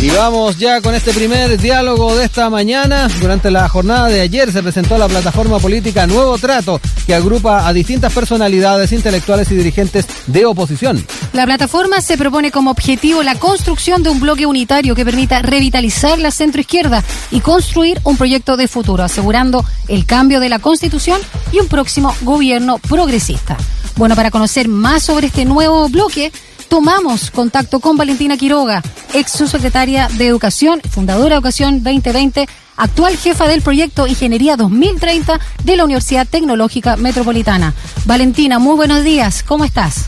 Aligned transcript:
Y 0.00 0.10
vamos 0.10 0.56
ya 0.58 0.80
con 0.80 0.94
este 0.94 1.12
primer 1.12 1.60
diálogo 1.60 2.14
de 2.14 2.24
esta 2.24 2.48
mañana. 2.48 3.08
Durante 3.20 3.50
la 3.50 3.68
jornada 3.68 4.06
de 4.06 4.20
ayer 4.20 4.52
se 4.52 4.62
presentó 4.62 4.96
la 4.96 5.08
plataforma 5.08 5.58
política 5.58 6.06
Nuevo 6.06 6.38
Trato, 6.38 6.80
que 7.04 7.16
agrupa 7.16 7.66
a 7.66 7.72
distintas 7.72 8.12
personalidades 8.12 8.92
intelectuales 8.92 9.50
y 9.50 9.56
dirigentes 9.56 10.06
de 10.28 10.46
oposición. 10.46 11.04
La 11.32 11.46
plataforma 11.46 12.00
se 12.00 12.16
propone 12.16 12.52
como 12.52 12.70
objetivo 12.70 13.24
la 13.24 13.34
construcción 13.34 14.04
de 14.04 14.10
un 14.10 14.20
bloque 14.20 14.46
unitario 14.46 14.94
que 14.94 15.04
permita 15.04 15.42
revitalizar 15.42 16.20
la 16.20 16.30
centroizquierda 16.30 17.02
y 17.32 17.40
construir 17.40 18.00
un 18.04 18.16
proyecto 18.16 18.56
de 18.56 18.68
futuro, 18.68 19.02
asegurando 19.02 19.64
el 19.88 20.06
cambio 20.06 20.38
de 20.38 20.48
la 20.48 20.60
constitución 20.60 21.20
y 21.50 21.58
un 21.58 21.66
próximo 21.66 22.14
gobierno 22.22 22.78
progresista. 22.78 23.56
Bueno, 23.96 24.14
para 24.14 24.30
conocer 24.30 24.68
más 24.68 25.02
sobre 25.02 25.26
este 25.26 25.44
nuevo 25.44 25.88
bloque, 25.88 26.30
tomamos 26.68 27.30
contacto 27.30 27.80
con 27.80 27.96
Valentina 27.96 28.36
Quiroga, 28.36 28.82
ex 29.14 29.32
subsecretaria 29.32 30.08
de 30.16 30.26
Educación, 30.26 30.80
fundadora 30.82 31.30
de 31.30 31.34
Educación 31.34 31.82
2020, 31.82 32.46
actual 32.76 33.16
jefa 33.16 33.48
del 33.48 33.62
proyecto 33.62 34.06
Ingeniería 34.06 34.56
2030 34.56 35.38
de 35.64 35.76
la 35.76 35.84
Universidad 35.84 36.26
Tecnológica 36.26 36.96
Metropolitana. 36.96 37.74
Valentina, 38.04 38.58
muy 38.58 38.76
buenos 38.76 39.02
días, 39.04 39.42
¿cómo 39.42 39.64
estás? 39.64 40.06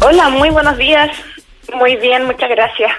Hola, 0.00 0.28
muy 0.28 0.50
buenos 0.50 0.76
días. 0.78 1.10
Muy 1.74 1.96
bien, 1.96 2.26
muchas 2.26 2.50
gracias. 2.50 2.92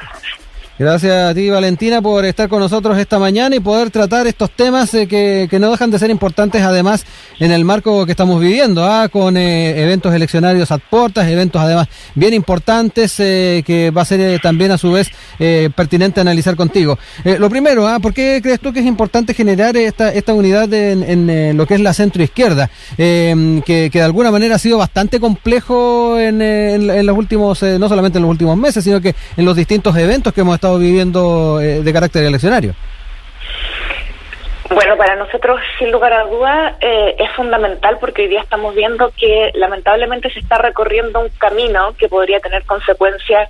Gracias 0.79 1.29
a 1.29 1.35
ti, 1.35 1.51
Valentina, 1.51 2.01
por 2.01 2.25
estar 2.25 2.49
con 2.49 2.59
nosotros 2.59 2.97
esta 2.97 3.19
mañana 3.19 3.55
y 3.55 3.59
poder 3.59 3.91
tratar 3.91 4.25
estos 4.25 4.49
temas 4.49 4.91
eh, 4.95 5.07
que, 5.07 5.47
que, 5.47 5.59
no 5.59 5.69
dejan 5.69 5.91
de 5.91 5.99
ser 5.99 6.09
importantes, 6.09 6.63
además, 6.63 7.05
en 7.39 7.51
el 7.51 7.63
marco 7.63 8.07
que 8.07 8.11
estamos 8.11 8.41
viviendo, 8.41 8.83
¿ah? 8.83 9.07
con 9.07 9.37
eh, 9.37 9.79
eventos 9.83 10.11
eleccionarios 10.15 10.71
a 10.71 10.79
puertas, 10.79 11.27
eventos, 11.27 11.61
además, 11.61 11.89
bien 12.15 12.33
importantes, 12.33 13.19
eh, 13.19 13.61
que 13.63 13.91
va 13.91 14.01
a 14.01 14.05
ser 14.05 14.19
eh, 14.19 14.39
también, 14.41 14.71
a 14.71 14.79
su 14.79 14.91
vez, 14.91 15.11
eh, 15.37 15.69
pertinente 15.75 16.21
analizar 16.21 16.55
contigo. 16.55 16.97
Lo 17.23 17.51
primero, 17.51 17.87
¿ah? 17.87 17.99
¿por 17.99 18.11
qué 18.11 18.39
crees 18.41 18.59
tú 18.59 18.73
que 18.73 18.79
es 18.79 18.87
importante 18.87 19.35
generar 19.35 19.77
esta, 19.77 20.11
esta 20.11 20.33
unidad 20.33 20.73
en, 20.73 21.03
en 21.29 21.55
lo 21.55 21.67
que 21.67 21.75
es 21.75 21.81
la 21.81 21.93
centroizquierda? 21.93 22.71
Que, 22.97 23.63
que 23.63 23.99
de 23.99 24.01
alguna 24.01 24.31
manera 24.31 24.55
ha 24.55 24.59
sido 24.59 24.79
bastante 24.79 25.19
complejo 25.19 26.19
en, 26.19 26.41
en, 26.41 26.89
en 26.89 27.05
los 27.05 27.15
últimos, 27.15 27.61
no 27.61 27.87
solamente 27.87 28.17
en 28.17 28.23
los 28.23 28.31
últimos 28.31 28.57
meses, 28.57 28.83
sino 28.83 28.99
que 29.01 29.13
en 29.37 29.45
los 29.45 29.55
distintos 29.55 29.95
eventos 29.97 30.33
que 30.33 30.41
hemos 30.41 30.55
estado 30.55 30.62
viviendo 30.71 31.59
eh, 31.61 31.81
de 31.81 31.93
carácter 31.93 32.23
eleccionario? 32.23 32.73
Bueno, 34.69 34.97
para 34.97 35.15
nosotros, 35.15 35.59
sin 35.77 35.91
lugar 35.91 36.13
a 36.13 36.23
duda, 36.23 36.77
eh, 36.79 37.15
es 37.19 37.29
fundamental 37.31 37.97
porque 37.99 38.23
hoy 38.23 38.27
día 38.29 38.41
estamos 38.41 38.73
viendo 38.73 39.11
que 39.11 39.51
lamentablemente 39.53 40.31
se 40.31 40.39
está 40.39 40.57
recorriendo 40.57 41.19
un 41.19 41.29
camino 41.37 41.93
que 41.97 42.07
podría 42.07 42.39
tener 42.39 42.63
consecuencias 42.65 43.49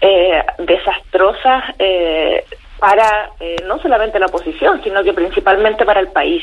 eh, 0.00 0.44
desastrosas 0.58 1.64
eh, 1.78 2.44
para 2.78 3.30
no 3.66 3.78
solamente 3.80 4.18
la 4.18 4.26
oposición, 4.26 4.82
sino 4.82 5.02
que 5.02 5.12
principalmente 5.12 5.84
para 5.84 6.00
el 6.00 6.08
país. 6.08 6.42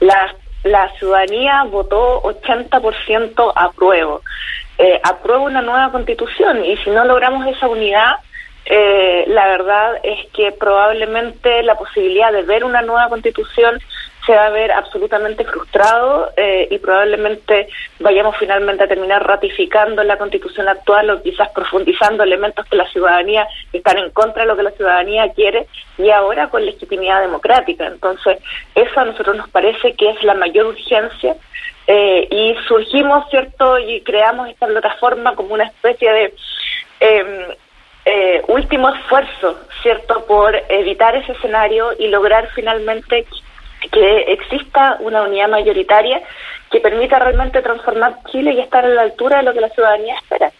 La, 0.00 0.34
la 0.64 0.90
ciudadanía 0.98 1.64
votó 1.64 2.22
80% 2.22 3.52
apruebo. 3.54 4.22
Eh, 4.78 5.00
aprueba 5.02 5.42
una 5.42 5.62
nueva 5.62 5.90
constitución 5.90 6.62
y 6.64 6.76
si 6.78 6.90
no 6.90 7.04
logramos 7.06 7.46
esa 7.46 7.66
unidad, 7.66 8.16
eh, 8.68 9.24
la 9.28 9.46
verdad 9.46 10.00
es 10.02 10.26
que 10.32 10.50
probablemente 10.52 11.62
la 11.62 11.76
posibilidad 11.76 12.32
de 12.32 12.42
ver 12.42 12.64
una 12.64 12.82
nueva 12.82 13.08
constitución 13.08 13.78
se 14.26 14.34
va 14.34 14.46
a 14.46 14.50
ver 14.50 14.72
absolutamente 14.72 15.44
frustrado 15.44 16.32
eh, 16.36 16.66
y 16.68 16.78
probablemente 16.78 17.68
vayamos 18.00 18.36
finalmente 18.38 18.82
a 18.82 18.88
terminar 18.88 19.24
ratificando 19.24 20.02
la 20.02 20.18
constitución 20.18 20.68
actual 20.68 21.10
o 21.10 21.22
quizás 21.22 21.48
profundizando 21.50 22.24
elementos 22.24 22.66
que 22.66 22.74
la 22.74 22.88
ciudadanía 22.88 23.46
están 23.72 23.98
en 23.98 24.10
contra 24.10 24.42
de 24.42 24.48
lo 24.48 24.56
que 24.56 24.64
la 24.64 24.72
ciudadanía 24.72 25.32
quiere 25.32 25.68
y 25.96 26.10
ahora 26.10 26.48
con 26.48 26.66
legitimidad 26.66 27.20
democrática. 27.20 27.86
Entonces, 27.86 28.38
eso 28.74 29.00
a 29.00 29.04
nosotros 29.04 29.36
nos 29.36 29.48
parece 29.50 29.94
que 29.94 30.10
es 30.10 30.20
la 30.24 30.34
mayor 30.34 30.66
urgencia 30.66 31.36
eh, 31.86 32.26
y 32.28 32.56
surgimos, 32.66 33.30
¿cierto? 33.30 33.78
Y 33.78 34.00
creamos 34.00 34.48
esta 34.48 34.66
plataforma 34.66 35.36
como 35.36 35.54
una 35.54 35.64
especie 35.64 36.12
de... 36.12 36.34
Eh, 36.98 37.56
eh, 38.06 38.40
último 38.46 38.88
esfuerzo, 38.88 39.58
¿cierto?, 39.82 40.24
por 40.26 40.54
evitar 40.68 41.16
ese 41.16 41.32
escenario 41.32 41.90
y 41.98 42.06
lograr 42.06 42.48
finalmente 42.54 43.26
que 43.90 44.18
exista 44.32 44.96
una 45.00 45.22
unidad 45.22 45.48
mayoritaria 45.48 46.22
que 46.70 46.80
permita 46.80 47.18
realmente 47.18 47.62
transformar 47.62 48.16
Chile 48.30 48.52
y 48.52 48.60
estar 48.60 48.84
a 48.84 48.88
la 48.88 49.02
altura 49.02 49.38
de 49.38 49.42
lo 49.42 49.52
que 49.52 49.60
la 49.60 49.70
ciudadanía 49.70 50.14
espera. 50.14 50.52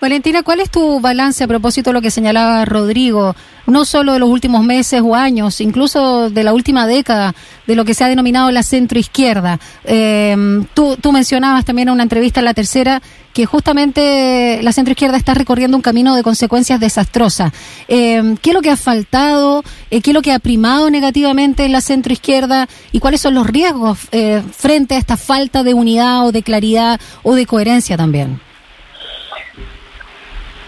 Valentina, 0.00 0.44
¿cuál 0.44 0.60
es 0.60 0.70
tu 0.70 1.00
balance 1.00 1.42
a 1.42 1.48
propósito 1.48 1.90
de 1.90 1.94
lo 1.94 2.00
que 2.00 2.12
señalaba 2.12 2.64
Rodrigo, 2.64 3.34
no 3.66 3.84
solo 3.84 4.12
de 4.12 4.20
los 4.20 4.28
últimos 4.28 4.62
meses 4.62 5.02
o 5.04 5.16
años, 5.16 5.60
incluso 5.60 6.30
de 6.30 6.44
la 6.44 6.52
última 6.52 6.86
década, 6.86 7.34
de 7.66 7.74
lo 7.74 7.84
que 7.84 7.94
se 7.94 8.04
ha 8.04 8.08
denominado 8.08 8.52
la 8.52 8.62
centroizquierda? 8.62 9.58
Eh, 9.82 10.36
tú, 10.72 10.96
mencionabas 11.12 11.64
también 11.64 11.88
en 11.88 11.94
una 11.94 12.04
entrevista 12.04 12.38
en 12.38 12.44
la 12.44 12.54
tercera 12.54 13.02
que 13.32 13.44
justamente 13.44 14.60
la 14.62 14.72
centroizquierda 14.72 15.16
está 15.16 15.34
recorriendo 15.34 15.76
un 15.76 15.82
camino 15.82 16.14
de 16.14 16.22
consecuencias 16.22 16.78
desastrosas. 16.78 17.52
Eh, 17.88 18.36
¿Qué 18.40 18.50
es 18.50 18.54
lo 18.54 18.62
que 18.62 18.70
ha 18.70 18.76
faltado? 18.76 19.64
Eh, 19.90 20.00
¿Qué 20.00 20.10
es 20.10 20.14
lo 20.14 20.22
que 20.22 20.32
ha 20.32 20.38
primado 20.38 20.90
negativamente 20.90 21.64
en 21.64 21.72
la 21.72 21.80
centroizquierda? 21.80 22.68
¿Y 22.92 23.00
cuáles 23.00 23.20
son 23.20 23.34
los 23.34 23.48
riesgos 23.48 23.98
eh, 24.12 24.44
frente 24.56 24.94
a 24.94 24.98
esta 24.98 25.16
falta 25.16 25.64
de 25.64 25.74
unidad 25.74 26.24
o 26.24 26.30
de 26.30 26.44
claridad 26.44 27.00
o 27.24 27.34
de 27.34 27.46
coherencia 27.46 27.96
también? 27.96 28.40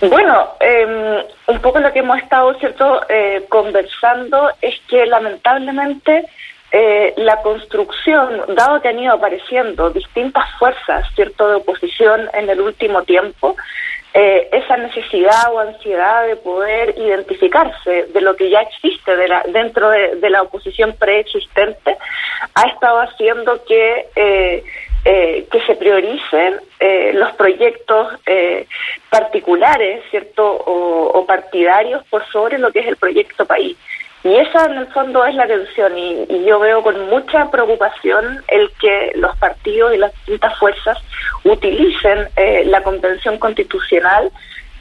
Bueno, 0.08 0.54
eh, 0.60 1.26
un 1.46 1.58
poco 1.60 1.78
lo 1.78 1.92
que 1.92 1.98
hemos 1.98 2.18
estado 2.18 2.54
cierto 2.54 3.02
eh, 3.08 3.44
conversando 3.50 4.50
es 4.62 4.74
que 4.88 5.04
lamentablemente 5.04 6.24
eh, 6.72 7.12
la 7.18 7.42
construcción, 7.42 8.54
dado 8.54 8.80
que 8.80 8.88
han 8.88 8.98
ido 8.98 9.12
apareciendo 9.12 9.90
distintas 9.90 10.44
fuerzas 10.58 11.06
cierto 11.14 11.48
de 11.48 11.56
oposición 11.56 12.30
en 12.32 12.48
el 12.48 12.62
último 12.62 13.02
tiempo, 13.02 13.56
eh, 14.14 14.48
esa 14.52 14.78
necesidad 14.78 15.52
o 15.52 15.58
ansiedad 15.58 16.26
de 16.26 16.36
poder 16.36 16.96
identificarse 16.96 18.06
de 18.06 18.20
lo 18.22 18.34
que 18.36 18.48
ya 18.48 18.60
existe 18.60 19.14
de 19.14 19.28
la, 19.28 19.42
dentro 19.48 19.90
de, 19.90 20.16
de 20.16 20.30
la 20.30 20.42
oposición 20.42 20.94
preexistente 20.98 21.98
ha 22.54 22.62
estado 22.68 23.00
haciendo 23.00 23.62
que 23.64 24.62
eh, 25.04 25.46
que 25.50 25.60
se 25.62 25.76
prioricen 25.76 26.56
eh, 26.78 27.12
los 27.14 27.32
proyectos 27.32 28.14
eh, 28.26 28.66
particulares, 29.08 30.02
¿cierto? 30.10 30.44
O, 30.44 31.06
o, 31.18 31.26
partidarios 31.26 32.04
por 32.08 32.24
sobre 32.30 32.58
lo 32.58 32.70
que 32.70 32.80
es 32.80 32.86
el 32.86 32.96
proyecto 32.96 33.46
país. 33.46 33.76
Y 34.22 34.34
esa 34.34 34.66
en 34.66 34.76
el 34.76 34.86
fondo 34.88 35.24
es 35.24 35.34
la 35.34 35.46
tensión 35.46 35.96
y, 35.96 36.26
y 36.28 36.44
yo 36.44 36.58
veo 36.60 36.82
con 36.82 37.08
mucha 37.08 37.50
preocupación 37.50 38.44
el 38.48 38.70
que 38.78 39.12
los 39.14 39.34
partidos 39.38 39.94
y 39.94 39.98
las 39.98 40.12
distintas 40.12 40.58
fuerzas 40.58 40.98
utilicen 41.44 42.28
eh, 42.36 42.64
la 42.66 42.82
convención 42.82 43.38
constitucional 43.38 44.30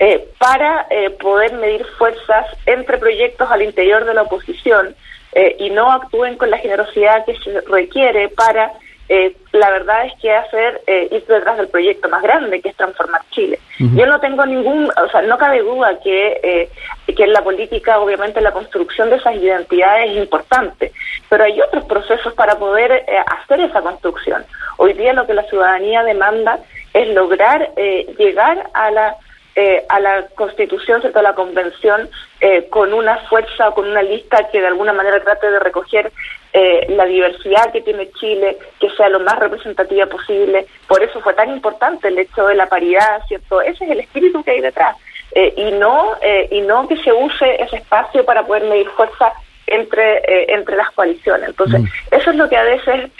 eh, 0.01 0.27
para 0.37 0.87
eh, 0.89 1.09
poder 1.09 1.53
medir 1.53 1.85
fuerzas 1.97 2.45
entre 2.65 2.97
proyectos 2.97 3.51
al 3.51 3.61
interior 3.61 4.05
de 4.05 4.13
la 4.13 4.21
oposición 4.21 4.95
eh, 5.33 5.57
y 5.59 5.69
no 5.71 5.91
actúen 5.91 6.37
con 6.37 6.49
la 6.49 6.57
generosidad 6.57 7.25
que 7.25 7.35
se 7.37 7.59
requiere 7.61 8.29
para 8.29 8.71
eh, 9.09 9.35
la 9.53 9.71
verdad 9.71 10.05
es 10.05 10.13
que 10.21 10.31
hacer 10.31 10.81
eh, 10.85 11.07
ir 11.11 11.25
detrás 11.25 11.57
del 11.57 11.67
proyecto 11.67 12.07
más 12.09 12.21
grande 12.21 12.61
que 12.61 12.69
es 12.69 12.75
transformar 12.75 13.21
Chile. 13.31 13.59
Uh 13.79 13.83
-huh. 13.83 13.99
Yo 13.99 14.05
no 14.05 14.19
tengo 14.19 14.45
ningún, 14.45 14.89
o 14.89 15.09
sea, 15.09 15.23
no 15.23 15.37
cabe 15.37 15.61
duda 15.61 15.99
que, 16.03 16.39
eh, 16.43 16.69
que 17.15 17.23
en 17.23 17.33
la 17.33 17.43
política, 17.43 17.99
obviamente, 17.99 18.39
la 18.39 18.51
construcción 18.51 19.09
de 19.09 19.15
esas 19.15 19.35
identidades 19.35 20.11
es 20.11 20.17
importante, 20.17 20.91
pero 21.27 21.43
hay 21.43 21.59
otros 21.59 21.85
procesos 21.85 22.33
para 22.33 22.59
poder 22.59 22.91
eh, 22.91 23.03
hacer 23.25 23.59
esa 23.61 23.81
construcción. 23.81 24.45
Hoy 24.77 24.93
día 24.93 25.13
lo 25.13 25.25
que 25.25 25.33
la 25.33 25.43
ciudadanía 25.43 26.03
demanda 26.03 26.59
es 26.93 27.07
lograr 27.09 27.71
eh, 27.77 28.13
llegar 28.17 28.69
a 28.73 28.91
la 28.91 29.15
eh, 29.55 29.83
a 29.89 29.99
la 29.99 30.27
Constitución, 30.35 31.01
¿cierto? 31.01 31.19
a 31.19 31.23
la 31.23 31.33
Convención, 31.33 32.07
eh, 32.39 32.69
con 32.69 32.93
una 32.93 33.17
fuerza, 33.27 33.71
con 33.71 33.89
una 33.89 34.01
lista 34.01 34.47
que 34.49 34.61
de 34.61 34.67
alguna 34.67 34.93
manera 34.93 35.21
trate 35.21 35.51
de 35.51 35.59
recoger 35.59 36.13
eh, 36.53 36.87
la 36.89 37.05
diversidad 37.05 37.71
que 37.71 37.81
tiene 37.81 38.11
Chile, 38.11 38.57
que 38.79 38.89
sea 38.91 39.09
lo 39.09 39.19
más 39.19 39.37
representativa 39.37 40.05
posible. 40.07 40.65
Por 40.87 41.03
eso 41.03 41.19
fue 41.21 41.33
tan 41.33 41.49
importante 41.49 42.07
el 42.07 42.17
hecho 42.17 42.47
de 42.47 42.55
la 42.55 42.67
paridad, 42.67 43.21
¿cierto? 43.27 43.61
Ese 43.61 43.85
es 43.85 43.91
el 43.91 43.99
espíritu 43.99 44.43
que 44.43 44.51
hay 44.51 44.61
detrás. 44.61 44.95
Eh, 45.31 45.53
y 45.57 45.71
no 45.73 46.15
eh, 46.21 46.47
y 46.49 46.61
no 46.61 46.87
que 46.87 46.97
se 46.97 47.13
use 47.13 47.61
ese 47.61 47.75
espacio 47.75 48.25
para 48.25 48.43
poder 48.43 48.63
medir 48.63 48.89
fuerza 48.89 49.31
entre 49.67 50.17
eh, 50.17 50.45
entre 50.49 50.75
las 50.75 50.89
coaliciones. 50.91 51.49
Entonces, 51.49 51.81
mm. 51.81 51.85
eso 52.11 52.31
es 52.31 52.35
lo 52.35 52.49
que 52.49 52.57
a 52.57 52.63
veces 52.63 53.11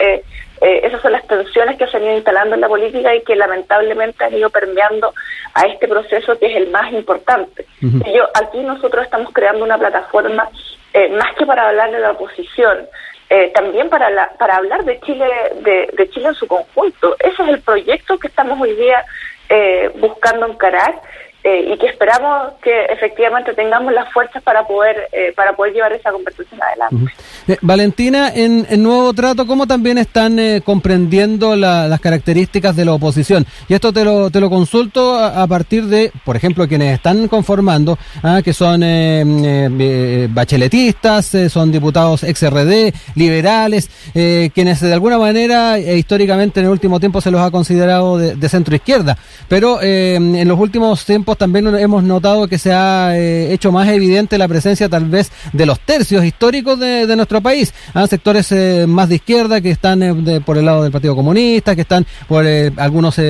eh, 0.60 0.80
esas 0.82 1.00
son 1.00 1.12
las 1.12 1.26
tensiones 1.26 1.78
que 1.78 1.86
se 1.86 1.96
han 1.96 2.04
ido 2.04 2.16
instalando 2.16 2.54
en 2.54 2.60
la 2.60 2.68
política 2.68 3.14
y 3.14 3.22
que 3.22 3.34
lamentablemente 3.34 4.24
han 4.24 4.34
ido 4.34 4.50
permeando 4.50 5.14
a 5.54 5.62
este 5.62 5.88
proceso 5.88 6.38
que 6.38 6.46
es 6.46 6.56
el 6.56 6.70
más 6.70 6.92
importante. 6.92 7.64
Y 7.80 8.12
yo 8.12 8.28
aquí 8.34 8.58
nosotros 8.58 9.04
estamos 9.04 9.32
creando 9.32 9.64
una 9.64 9.78
plataforma 9.78 10.50
eh, 10.92 11.08
más 11.10 11.34
que 11.36 11.46
para 11.46 11.68
hablar 11.68 11.90
de 11.92 12.00
la 12.00 12.10
oposición, 12.10 12.86
eh, 13.32 13.52
también 13.54 13.88
para 13.88 14.10
la, 14.10 14.28
para 14.38 14.56
hablar 14.56 14.84
de 14.84 14.98
Chile 15.00 15.24
de, 15.62 16.10
Chile 16.10 16.28
en 16.28 16.34
su 16.34 16.48
conjunto. 16.48 17.14
Ese 17.20 17.42
es 17.44 17.48
el 17.48 17.60
proyecto 17.60 18.18
que 18.18 18.26
estamos 18.26 18.60
hoy 18.60 18.74
día 18.74 19.04
eh, 19.48 19.88
buscando 19.94 20.46
encarar 20.46 21.00
eh, 21.42 21.72
y 21.72 21.78
que 21.78 21.86
esperamos 21.86 22.52
que 22.62 22.84
efectivamente 22.90 23.54
tengamos 23.54 23.94
las 23.94 24.12
fuerzas 24.12 24.42
para 24.42 24.66
poder 24.66 25.08
eh, 25.10 25.32
para 25.34 25.56
poder 25.56 25.72
llevar 25.72 25.90
esa 25.90 26.12
conversación 26.12 26.60
adelante. 26.62 27.14
Eh, 27.48 27.56
Valentina, 27.62 28.30
en, 28.34 28.66
en, 28.68 28.82
Nuevo 28.82 29.14
Trato, 29.14 29.46
¿cómo 29.46 29.66
también 29.66 29.96
están 29.96 30.38
comprendiendo 30.62 31.56
las 31.56 31.98
características 32.00 32.76
de 32.76 32.84
la 32.84 32.92
oposición? 32.92 33.46
Y 33.68 33.74
esto 33.74 33.90
te 33.90 34.04
lo, 34.04 34.28
te 34.30 34.38
lo 34.38 34.50
consulto 34.50 35.18
a, 35.18 35.46
partir 35.46 35.86
de, 35.86 36.12
por 36.26 36.36
ejemplo, 36.36 36.68
quienes 36.68 36.94
están 36.94 37.26
conformando, 37.26 37.96
ah, 38.22 38.42
que 38.44 38.52
son 38.52 38.80
bacheletistas, 40.34 41.36
son 41.48 41.72
diputados 41.72 42.22
ex-RD, 42.22 42.92
liberales, 43.14 43.88
quienes 44.12 44.80
de 44.80 44.92
alguna 44.92 45.16
manera 45.16 45.78
históricamente 45.78 46.60
en 46.60 46.66
el 46.66 46.72
último 46.72 47.00
tiempo 47.00 47.22
se 47.22 47.30
los 47.30 47.40
ha 47.40 47.50
considerado 47.50 48.18
de, 48.18 48.34
de 48.36 48.48
centro 48.48 48.74
izquierda, 48.74 49.16
pero 49.48 49.80
en 49.80 50.46
los 50.46 50.58
últimos 50.58 51.04
tiempos 51.06 51.29
también 51.36 51.66
hemos 51.76 52.02
notado 52.02 52.48
que 52.48 52.58
se 52.58 52.72
ha 52.72 53.16
eh, 53.16 53.52
hecho 53.52 53.72
más 53.72 53.88
evidente 53.88 54.38
la 54.38 54.48
presencia 54.48 54.88
tal 54.88 55.06
vez 55.06 55.30
de 55.52 55.66
los 55.66 55.80
tercios 55.80 56.24
históricos 56.24 56.78
de, 56.78 57.10
nuestro 57.16 57.40
país. 57.40 57.74
Hay 57.92 58.06
sectores 58.06 58.50
eh, 58.52 58.86
más 58.88 59.08
de 59.08 59.16
izquierda 59.16 59.60
que 59.60 59.70
están 59.70 60.02
eh, 60.02 60.40
por 60.40 60.56
el 60.56 60.64
lado 60.64 60.82
del 60.82 60.92
Partido 60.92 61.16
Comunista, 61.16 61.74
que 61.74 61.82
están 61.82 62.06
por 62.28 62.46
algunos 62.76 63.20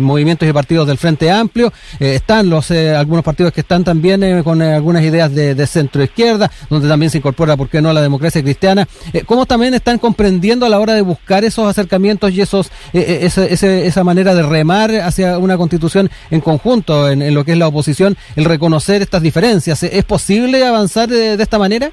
movimientos 0.00 0.48
y 0.48 0.52
partidos 0.52 0.86
del 0.88 0.98
Frente 0.98 1.30
Amplio, 1.30 1.72
están 2.00 2.48
los 2.48 2.70
algunos 2.70 3.24
partidos 3.24 3.52
que 3.52 3.60
están 3.60 3.84
también 3.84 4.42
con 4.42 4.62
algunas 4.62 5.02
ideas 5.02 5.34
de, 5.34 5.66
centro 5.66 6.02
izquierda, 6.02 6.50
donde 6.70 6.88
también 6.88 7.10
se 7.10 7.18
incorpora, 7.18 7.56
¿por 7.56 7.68
qué 7.68 7.82
no?, 7.82 7.92
la 7.92 8.00
democracia 8.00 8.42
cristiana. 8.42 8.86
¿Cómo 9.26 9.46
también 9.46 9.74
están 9.74 9.98
comprendiendo 9.98 10.66
a 10.66 10.68
la 10.68 10.78
hora 10.78 10.94
de 10.94 11.02
buscar 11.02 11.44
esos 11.44 11.66
acercamientos 11.68 12.32
y 12.32 12.40
esos 12.40 12.70
esa, 12.92 14.04
manera 14.04 14.34
de 14.34 14.42
remar 14.42 14.90
hacia 14.92 15.38
una 15.38 15.56
constitución 15.56 16.10
en 16.30 16.40
conjunto 16.40 17.10
en, 17.10 17.34
lo 17.34 17.44
es 17.52 17.58
la 17.58 17.68
oposición, 17.68 18.16
el 18.36 18.44
reconocer 18.44 19.02
estas 19.02 19.22
diferencias. 19.22 19.82
¿Es 19.82 20.04
posible 20.04 20.64
avanzar 20.64 21.08
de, 21.08 21.34
esta 21.34 21.58
manera? 21.58 21.90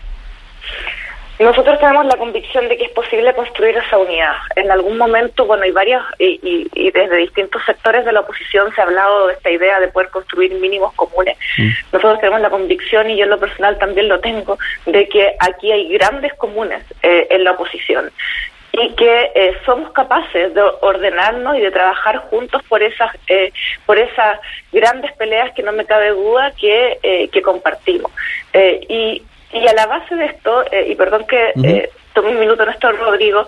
Nosotros 1.40 1.80
tenemos 1.80 2.06
la 2.06 2.16
convicción 2.16 2.70
de 2.70 2.78
que 2.78 2.86
es 2.86 2.92
posible 2.92 3.34
construir 3.34 3.76
esa 3.76 3.98
unidad. 3.98 4.34
En 4.56 4.72
algún 4.72 4.98
momento, 4.98 5.46
bueno, 5.46 5.64
hay 5.64 5.72
varios, 5.72 6.04
y, 6.20 6.70
desde 6.92 7.18
distintos 7.18 7.62
sectores 7.66 8.06
de 8.06 8.14
la 8.14 8.22
oposición 8.22 8.74
se 8.74 8.82
ha 8.82 8.86
hablado 8.86 9.28
de 9.28 9.34
esta 9.34 9.50
idea 9.50 9.80
de 9.80 9.88
poder 9.88 10.10
construir 10.10 10.54
mínimos 10.56 10.94
comunes. 10.94 11.36
Mm. 11.58 11.70
Nosotros 11.92 12.20
tenemos 12.20 12.40
la 12.42 12.50
convicción, 12.50 13.10
y 13.10 13.18
yo 13.18 13.24
en 13.24 13.32
lo 13.32 13.40
personal 13.40 13.78
también 13.78 14.08
lo 14.08 14.20
tengo, 14.20 14.58
de 14.86 15.10
que 15.10 15.36
aquí 15.40 15.72
hay 15.72 15.90
grandes 15.90 16.34
comunes 16.36 16.84
eh, 17.02 17.28
en 17.32 17.44
la 17.44 17.52
oposición 17.52 18.12
y 18.76 18.90
que 18.94 19.32
eh, 19.36 19.56
somos 19.66 19.92
capaces 19.92 20.52
de 20.54 20.62
ordenarnos 20.82 21.56
y 21.56 21.62
de 21.62 21.70
trabajar 21.70 22.18
juntos 22.30 22.62
por 22.68 22.82
esas 22.82 23.12
eh, 23.28 23.54
por 23.86 24.00
esas 24.00 24.40
grandes 24.72 25.12
peleas 25.14 25.54
que 25.54 25.62
no 25.62 25.72
me 25.72 25.86
cabe 25.86 26.10
duda 26.10 26.52
que, 26.60 26.98
eh, 27.04 27.30
que 27.30 27.42
compartimos. 27.42 28.12
Y, 28.90 29.22
y 29.52 29.68
a 29.68 29.74
la 29.74 29.86
base 29.86 30.16
de 30.16 30.26
esto 30.26 30.64
y 30.88 30.96
perdón 30.96 31.26
que 31.28 31.90
tome 32.14 32.30
un 32.30 32.40
minuto 32.40 32.66
Néstor 32.66 32.98
Rodrigo 32.98 33.46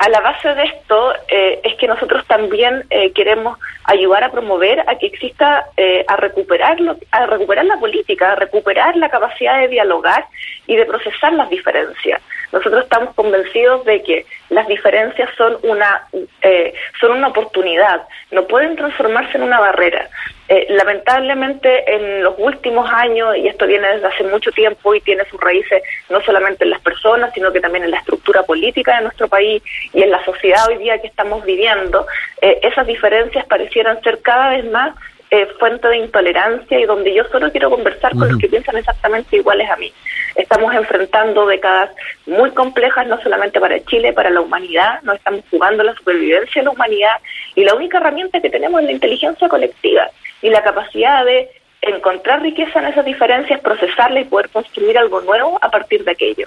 a 0.00 0.08
la 0.08 0.20
base 0.20 0.54
de 0.54 0.64
esto 0.64 1.12
es 1.28 1.74
que 1.74 1.88
nosotros 1.88 2.24
también 2.26 2.84
queremos 3.14 3.58
ayudar 3.84 4.22
a 4.22 4.30
promover 4.30 4.80
a 4.88 4.96
que 4.98 5.06
exista 5.06 5.66
a 6.06 6.16
recuperarlo 6.16 6.96
a 7.10 7.26
recuperar 7.26 7.64
la 7.64 7.76
política 7.78 8.32
a 8.32 8.36
recuperar 8.36 8.96
la 8.96 9.08
capacidad 9.08 9.60
de 9.60 9.68
dialogar 9.68 10.26
y 10.68 10.76
de 10.76 10.86
procesar 10.86 11.32
las 11.32 11.50
diferencias 11.50 12.20
nosotros 12.52 12.84
estamos 12.84 13.14
convencidos 13.14 13.84
de 13.84 14.02
que 14.02 14.26
las 14.48 14.66
diferencias 14.66 15.30
son 15.36 15.56
una 15.62 16.06
eh, 16.42 16.74
son 17.00 17.12
una 17.12 17.28
oportunidad, 17.28 18.02
no 18.30 18.46
pueden 18.46 18.76
transformarse 18.76 19.36
en 19.36 19.44
una 19.44 19.60
barrera. 19.60 20.08
Eh, 20.48 20.66
lamentablemente 20.70 21.94
en 21.94 22.24
los 22.24 22.34
últimos 22.38 22.90
años, 22.90 23.36
y 23.36 23.46
esto 23.46 23.68
viene 23.68 23.86
desde 23.86 24.08
hace 24.08 24.24
mucho 24.24 24.50
tiempo 24.50 24.92
y 24.92 25.00
tiene 25.00 25.24
sus 25.26 25.40
raíces 25.40 25.80
no 26.08 26.20
solamente 26.22 26.64
en 26.64 26.70
las 26.70 26.80
personas, 26.80 27.32
sino 27.34 27.52
que 27.52 27.60
también 27.60 27.84
en 27.84 27.92
la 27.92 27.98
estructura 27.98 28.42
política 28.42 28.96
de 28.96 29.02
nuestro 29.02 29.28
país 29.28 29.62
y 29.92 30.02
en 30.02 30.10
la 30.10 30.24
sociedad 30.24 30.66
hoy 30.68 30.78
día 30.78 31.00
que 31.00 31.06
estamos 31.06 31.44
viviendo, 31.44 32.04
eh, 32.42 32.58
esas 32.62 32.84
diferencias 32.88 33.46
parecieran 33.46 34.02
ser 34.02 34.22
cada 34.22 34.50
vez 34.50 34.64
más 34.64 34.92
eh, 35.30 35.46
fuente 35.58 35.86
de 35.88 35.98
intolerancia 35.98 36.80
y 36.80 36.84
donde 36.84 37.14
yo 37.14 37.24
solo 37.30 37.50
quiero 37.50 37.70
conversar 37.70 38.12
con 38.16 38.28
los 38.28 38.38
que 38.38 38.48
piensan 38.48 38.76
exactamente 38.76 39.36
iguales 39.36 39.70
a 39.70 39.76
mí. 39.76 39.92
Estamos 40.34 40.74
enfrentando 40.74 41.46
décadas 41.46 41.90
muy 42.26 42.50
complejas, 42.50 43.06
no 43.06 43.20
solamente 43.22 43.60
para 43.60 43.78
Chile, 43.84 44.12
para 44.12 44.30
la 44.30 44.40
humanidad, 44.40 45.00
nos 45.02 45.16
estamos 45.16 45.42
jugando 45.50 45.84
la 45.84 45.94
supervivencia 45.94 46.60
de 46.60 46.64
la 46.64 46.72
humanidad 46.72 47.16
y 47.54 47.64
la 47.64 47.74
única 47.74 47.98
herramienta 47.98 48.40
que 48.40 48.50
tenemos 48.50 48.80
es 48.80 48.86
la 48.86 48.92
inteligencia 48.92 49.48
colectiva 49.48 50.10
y 50.42 50.50
la 50.50 50.62
capacidad 50.62 51.24
de 51.24 51.48
encontrar 51.82 52.42
riqueza 52.42 52.80
en 52.80 52.86
esas 52.86 53.04
diferencias, 53.04 53.60
procesarla 53.60 54.20
y 54.20 54.24
poder 54.24 54.48
construir 54.50 54.98
algo 54.98 55.20
nuevo 55.20 55.58
a 55.62 55.70
partir 55.70 56.04
de 56.04 56.10
aquello. 56.10 56.46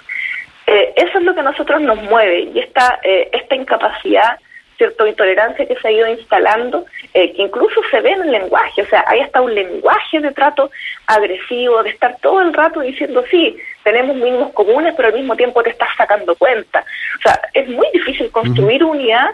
Eh, 0.67 0.93
eso 0.95 1.17
es 1.17 1.23
lo 1.23 1.33
que 1.33 1.41
a 1.41 1.43
nosotros 1.43 1.81
nos 1.81 2.01
mueve 2.03 2.49
y 2.53 2.59
esta, 2.59 2.99
eh, 3.03 3.29
esta 3.31 3.55
incapacidad 3.55 4.39
cierta 4.83 5.07
intolerancia 5.07 5.65
que 5.65 5.75
se 5.75 5.87
ha 5.87 5.91
ido 5.91 6.07
instalando, 6.07 6.85
eh, 7.13 7.31
que 7.33 7.43
incluso 7.43 7.81
se 7.89 8.01
ve 8.01 8.11
en 8.11 8.23
el 8.23 8.31
lenguaje, 8.31 8.81
o 8.81 8.85
sea, 8.87 9.03
hay 9.07 9.21
hasta 9.21 9.41
un 9.41 9.55
lenguaje 9.55 10.19
de 10.19 10.31
trato 10.31 10.69
agresivo, 11.07 11.81
de 11.83 11.91
estar 11.91 12.17
todo 12.21 12.41
el 12.41 12.53
rato 12.53 12.81
diciendo, 12.81 13.23
sí, 13.31 13.57
tenemos 13.83 14.15
mínimos 14.17 14.51
comunes, 14.53 14.93
pero 14.95 15.07
al 15.07 15.13
mismo 15.13 15.35
tiempo 15.35 15.63
te 15.63 15.69
estás 15.69 15.89
sacando 15.97 16.35
cuenta. 16.35 16.83
O 17.19 17.21
sea, 17.21 17.39
es 17.53 17.67
muy 17.69 17.87
difícil 17.93 18.29
construir 18.31 18.83
unidad 18.83 19.31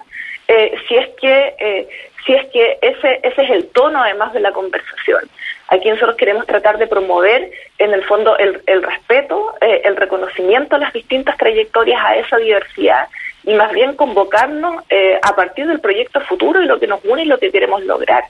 eh, 0.48 0.76
si 0.88 0.96
es 0.96 1.10
que 1.20 1.56
eh, 1.60 1.88
si 2.26 2.34
es 2.34 2.48
que 2.52 2.78
ese 2.82 3.20
ese 3.24 3.44
es 3.44 3.50
el 3.52 3.68
tono 3.70 4.02
además 4.02 4.34
de 4.34 4.40
la 4.40 4.52
conversación. 4.52 5.22
Aquí 5.68 5.90
nosotros 5.90 6.16
queremos 6.18 6.46
tratar 6.48 6.78
de 6.78 6.88
promover 6.88 7.52
en 7.78 7.94
el 7.94 8.04
fondo 8.04 8.38
el, 8.38 8.62
el 8.66 8.82
respeto, 8.82 9.56
el 9.62 9.96
reconocimiento 9.96 10.76
a 10.76 10.80
las 10.80 10.92
distintas 10.92 11.38
trayectorias, 11.38 12.04
a 12.04 12.16
esa 12.16 12.38
diversidad 12.38 13.08
y 13.44 13.54
más 13.54 13.72
bien 13.72 13.96
convocarnos 13.96 14.84
eh, 14.90 15.20
a 15.22 15.36
partir 15.36 15.68
del 15.68 15.80
proyecto 15.80 16.20
futuro 16.22 16.62
y 16.62 16.66
lo 16.66 16.80
que 16.80 16.88
nos 16.88 17.04
une 17.06 17.24
y 17.24 17.28
lo 17.28 17.38
que 17.38 17.52
queremos 17.52 17.84
lograr. 17.84 18.24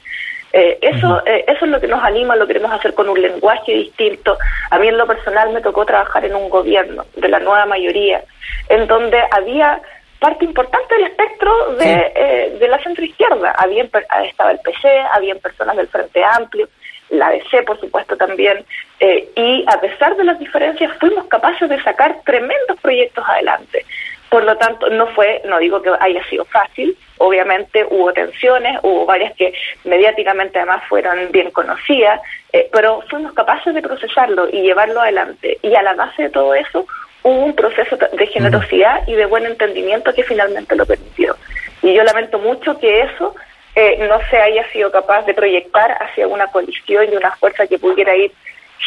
Eh, 0.52 0.80
eso, 0.82 1.22
eh, 1.26 1.46
eso 1.48 1.66
es 1.66 1.72
lo 1.72 1.80
que 1.80 1.88
nos 1.88 2.04
anima, 2.04 2.36
lo 2.36 2.48
queremos 2.48 2.72
hacer 2.72 2.94
con 2.94 3.10
un 3.10 3.22
lenguaje 3.22 3.74
distinto. 3.74 4.38
A 4.72 4.80
mí 4.80 4.88
en 4.88 4.98
lo 4.98 5.08
personal 5.08 5.52
me 5.52 5.62
tocó 5.62 5.86
trabajar 5.86 6.26
en 6.26 6.36
un 6.36 6.50
gobierno 6.50 7.06
de 7.16 7.28
la 7.28 7.40
nueva 7.40 7.66
mayoría, 7.66 8.24
en 8.68 8.88
donde 8.88 9.20
había 9.32 9.82
parte 10.20 10.46
importante 10.46 10.96
del 10.96 11.06
espectro 11.06 11.76
de, 11.76 12.58
de 12.60 12.68
la 12.68 12.82
centroizquierda. 12.84 13.52
Había, 13.52 13.84
estaba 14.26 14.52
el 14.52 14.60
PC, 14.60 14.90
había 15.14 15.36
personas 15.36 15.78
del 15.78 15.88
Frente 15.88 16.24
Amplio, 16.24 16.68
la 17.10 17.30
DC, 17.30 17.64
por 17.64 17.80
supuesto, 17.80 18.18
también. 18.18 18.66
y 19.00 19.66
a 19.68 19.80
pesar 19.80 20.16
de 20.18 20.26
las 20.26 20.38
diferencias, 20.40 20.92
fuimos 21.00 21.26
capaces 21.28 21.70
de 21.70 21.82
sacar 21.84 22.18
tremendos 22.26 22.80
proyectos 22.82 23.24
adelante. 23.28 23.86
Por 24.30 24.44
lo 24.44 24.56
tanto, 24.58 24.90
no 24.90 25.08
fue, 25.08 25.42
no 25.46 25.58
digo 25.58 25.82
que 25.82 25.92
haya 26.00 26.24
sido 26.26 26.46
fácil, 26.46 26.96
obviamente 27.18 27.86
hubo 27.90 28.14
tensiones, 28.14 28.80
hubo 28.84 29.06
varias 29.06 29.36
que 29.36 29.54
mediáticamente 29.86 30.60
además 30.60 30.84
fueron 30.88 31.32
bien 31.32 31.50
conocidas, 31.52 32.22
eh, 32.54 32.70
pero 32.72 33.02
fuimos 33.10 33.34
capaces 33.34 33.74
de 33.74 33.82
procesarlo 33.82 34.48
y 34.50 34.62
llevarlo 34.62 35.02
adelante. 35.02 35.58
Y 35.64 35.74
a 35.76 35.82
la 35.82 35.96
base 35.96 36.24
de 36.24 36.30
todo 36.30 36.54
eso 36.54 36.86
hubo 37.24 37.46
un 37.46 37.56
proceso 37.56 37.98
de 37.98 38.28
generosidad 38.28 39.08
y 39.08 39.14
de 39.14 39.26
buen 39.26 39.46
entendimiento 39.46 40.14
que 40.14 40.24
finalmente 40.24 40.76
lo 40.76 40.86
permitió. 40.86 41.36
Y 41.82 41.94
yo 41.94 42.04
lamento 42.04 42.38
mucho 42.38 42.78
que 42.80 43.02
eso 43.02 43.36
eh, 43.76 43.98
no 44.08 44.20
se 44.30 44.38
haya 44.38 44.68
sido 44.70 44.92
capaz 44.92 45.26
de 45.26 45.34
proyectar 45.34 45.92
hacia 46.04 46.28
una 46.28 46.48
coalición 46.48 47.12
y 47.12 47.16
una 47.16 47.32
fuerza 47.32 47.66
que 47.68 47.80
pudiera 47.80 48.16
ir 48.16 48.32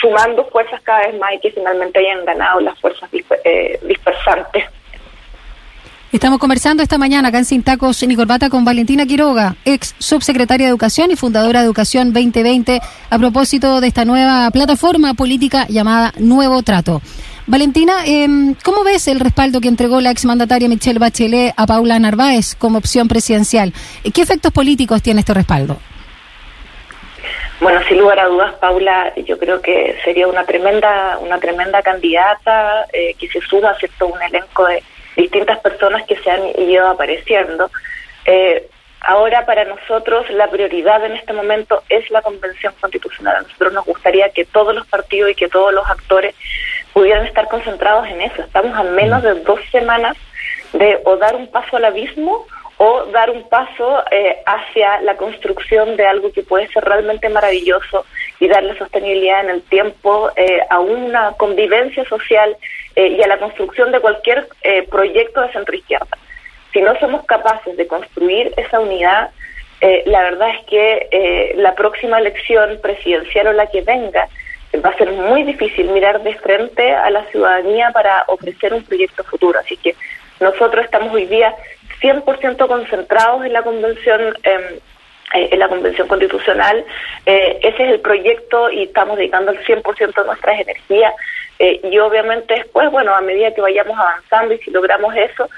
sumando 0.01 0.45
fuerzas 0.47 0.81
cada 0.83 1.07
vez 1.07 1.19
más 1.19 1.35
y 1.35 1.41
que 1.41 1.51
finalmente 1.51 1.99
hayan 1.99 2.25
ganado 2.25 2.61
las 2.61 2.79
fuerzas 2.81 3.09
eh, 3.45 3.79
dispersantes. 3.83 4.65
Estamos 6.13 6.39
conversando 6.41 6.83
esta 6.83 6.99
mañana 6.99 7.29
acá 7.29 7.39
en 7.39 7.47
Sin 7.47 7.63
Tacos 7.63 8.05
Corbata 8.17 8.51
con 8.51 8.67
Valentina 8.67 9.07
Quiroga, 9.07 9.57
ex 9.65 9.95
subsecretaria 9.99 10.67
de 10.67 10.71
Educación 10.71 11.11
y 11.11 11.17
fundadora 11.17 11.61
de 11.61 11.65
Educación 11.65 12.13
2020, 12.13 12.83
a 13.09 13.19
propósito 13.19 13.81
de 13.81 13.87
esta 13.87 14.05
nueva 14.05 14.51
plataforma 14.51 15.15
política 15.15 15.67
llamada 15.71 16.13
Nuevo 16.19 16.63
Trato. 16.63 17.01
Valentina, 17.47 18.05
em, 18.05 18.55
¿cómo 18.63 18.85
ves 18.85 19.09
el 19.09 19.21
respaldo 19.21 19.63
que 19.63 19.69
entregó 19.69 20.03
la 20.03 20.11
exmandataria 20.11 20.69
Michelle 20.69 20.99
Bachelet 20.99 21.55
a 21.57 21.67
Paula 21.67 21.99
Narváez 21.99 22.57
como 22.57 22.77
opción 22.77 23.09
presidencial? 23.09 23.73
¿Qué 24.13 24.21
efectos 24.21 24.53
políticos 24.53 25.01
tiene 25.01 25.21
este 25.21 25.33
respaldo? 25.33 25.79
Bueno, 27.63 27.81
sin 27.89 27.97
lugar 27.97 28.19
a 28.19 28.27
dudas, 28.27 28.53
Paula, 28.61 29.15
yo 29.25 29.39
creo 29.39 29.63
que 29.63 29.97
sería 30.05 30.27
una 30.29 30.45
tremenda, 30.45 31.17
una 31.23 31.39
tremenda 31.39 31.81
candidata 31.81 32.85
eh, 32.93 33.15
que 33.19 33.29
se 33.29 33.41
suma 33.41 33.71
a 33.71 33.79
cierto 33.79 34.09
un 34.09 34.21
elenco 34.21 34.67
de 34.67 34.83
distintas 35.17 35.59
personas 35.61 36.07
que 36.07 36.17
se 36.17 36.31
han 36.31 36.43
ido 36.59 36.87
apareciendo. 36.89 37.71
Eh, 38.25 38.69
ahora 39.01 39.45
para 39.45 39.65
nosotros 39.65 40.29
la 40.31 40.49
prioridad 40.49 41.05
en 41.05 41.13
este 41.13 41.33
momento 41.33 41.83
es 41.89 42.11
la 42.11 42.23
convención 42.23 42.73
constitucional. 42.81 43.37
A 43.37 43.43
nosotros 43.43 43.73
nos 43.73 43.85
gustaría 43.85 44.29
que 44.31 44.45
todos 44.45 44.75
los 44.75 44.87
partidos 44.87 45.31
y 45.31 45.35
que 45.35 45.49
todos 45.49 45.73
los 45.73 45.89
actores 45.89 46.35
pudieran 46.93 47.27
estar 47.27 47.49
concentrados 47.49 48.07
en 48.09 48.21
eso. 48.21 48.43
Estamos 48.43 48.77
a 48.77 48.83
menos 48.83 49.23
de 49.23 49.35
dos 49.41 49.61
semanas 49.71 50.17
de 50.73 50.99
o 51.05 51.17
dar 51.17 51.35
un 51.37 51.49
paso 51.49 51.77
al 51.77 51.85
abismo 51.85 52.47
o 52.79 53.05
dar 53.13 53.31
un 53.31 53.49
paso 53.49 54.03
eh, 54.11 54.39
hacia 54.47 55.01
la 55.03 55.17
construcción 55.17 55.97
de 55.97 56.07
algo 56.07 56.33
que 56.33 56.43
puede 56.43 56.67
ser 56.69 56.85
realmente 56.85 57.29
maravilloso 57.29 58.05
y 58.41 58.49
darle 58.49 58.77
sostenibilidad 58.77 59.45
en 59.45 59.51
el 59.51 59.63
tiempo 59.63 60.31
a 60.69 60.81
una 60.81 61.33
convivencia 61.33 62.05
social 62.07 62.57
y 62.97 63.23
a 63.23 63.27
la 63.27 63.39
construcción 63.39 63.93
de 63.93 64.01
cualquier 64.01 64.47
proyecto 64.91 65.41
de 65.41 65.53
centro 65.53 65.75
izquierda. 65.75 66.19
Si 66.73 66.81
no 66.81 66.99
somos 66.99 67.25
capaces 67.27 67.77
de 67.77 67.87
construir 67.87 68.53
esa 68.57 68.81
unidad, 68.81 69.31
la 70.07 70.23
verdad 70.23 70.51
es 70.51 70.65
que 70.67 71.55
la 71.57 71.75
próxima 71.75 72.19
elección 72.19 72.79
presidencial 72.83 73.49
o 73.49 73.53
la 73.53 73.67
que 73.67 73.83
venga 73.83 74.29
va 74.81 74.91
a 74.91 74.97
ser 74.97 75.11
muy 75.11 75.43
difícil 75.43 75.89
mirar 75.89 76.23
de 76.23 76.35
frente 76.35 76.93
a 76.93 77.11
la 77.11 77.25
ciudadanía 77.27 77.91
para 77.93 78.25
ofrecer 78.29 78.73
un 78.73 78.85
proyecto 78.85 79.25
futuro. 79.25 79.59
Así 79.59 79.77
que 79.77 79.95
nosotros 80.41 80.85
estamos 80.85 81.13
hoy 81.13 81.27
día 81.27 81.55
100% 82.01 82.67
concentrados 82.67 83.45
en 83.45 83.53
la 83.53 83.63
convención. 83.63 84.37
Em, 84.43 84.81
eh, 85.35 85.49
en 85.51 85.59
la 85.61 85.69
Convención 85.69 86.09
Constitucional. 86.09 86.85
Eh, 87.25 87.59
ese 87.63 87.85
es 87.85 87.91
el 87.93 88.01
proyecto 88.01 88.71
y 88.71 88.83
estamos 88.83 89.17
dedicando 89.17 89.51
el 89.51 89.65
100% 89.65 90.21
de 90.21 90.27
nuestras 90.27 90.61
energías. 90.61 91.15
Eh, 91.65 91.81
y 91.85 91.99
obviamente 92.01 92.55
después, 92.55 92.91
bueno, 92.91 93.15
a 93.15 93.21
medida 93.21 93.55
que 93.55 93.61
vayamos 93.61 93.97
avanzando 93.97 94.53
y 94.53 94.59
si 94.59 94.73
logramos 94.73 95.15
eso, 95.15 95.49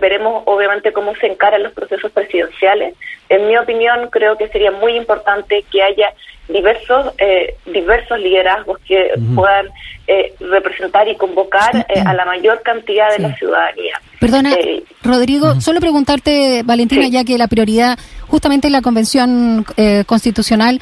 veremos 0.00 0.42
obviamente 0.46 0.92
cómo 0.92 1.14
se 1.14 1.28
encaran 1.28 1.62
los 1.62 1.72
procesos 1.72 2.10
presidenciales. 2.10 2.94
En 3.28 3.46
mi 3.46 3.56
opinión, 3.56 4.08
creo 4.10 4.36
que 4.36 4.48
sería 4.48 4.70
muy 4.70 4.96
importante 4.96 5.64
que 5.70 5.82
haya 5.82 6.12
diversos 6.48 7.12
eh, 7.18 7.54
diversos 7.66 8.18
liderazgos 8.18 8.78
que 8.86 9.12
puedan 9.34 9.66
eh, 10.06 10.32
representar 10.40 11.06
y 11.06 11.14
convocar 11.16 11.86
eh, 11.88 12.00
a 12.04 12.14
la 12.14 12.24
mayor 12.24 12.62
cantidad 12.62 13.10
de 13.14 13.18
la 13.18 13.36
ciudadanía. 13.36 14.00
Perdona, 14.18 14.56
Rodrigo, 15.02 15.60
solo 15.60 15.78
preguntarte, 15.78 16.62
Valentina, 16.64 17.06
ya 17.08 17.22
que 17.22 17.38
la 17.38 17.46
prioridad 17.46 17.98
justamente 18.26 18.66
en 18.66 18.72
la 18.74 18.82
Convención 18.82 19.64
Constitucional, 20.04 20.80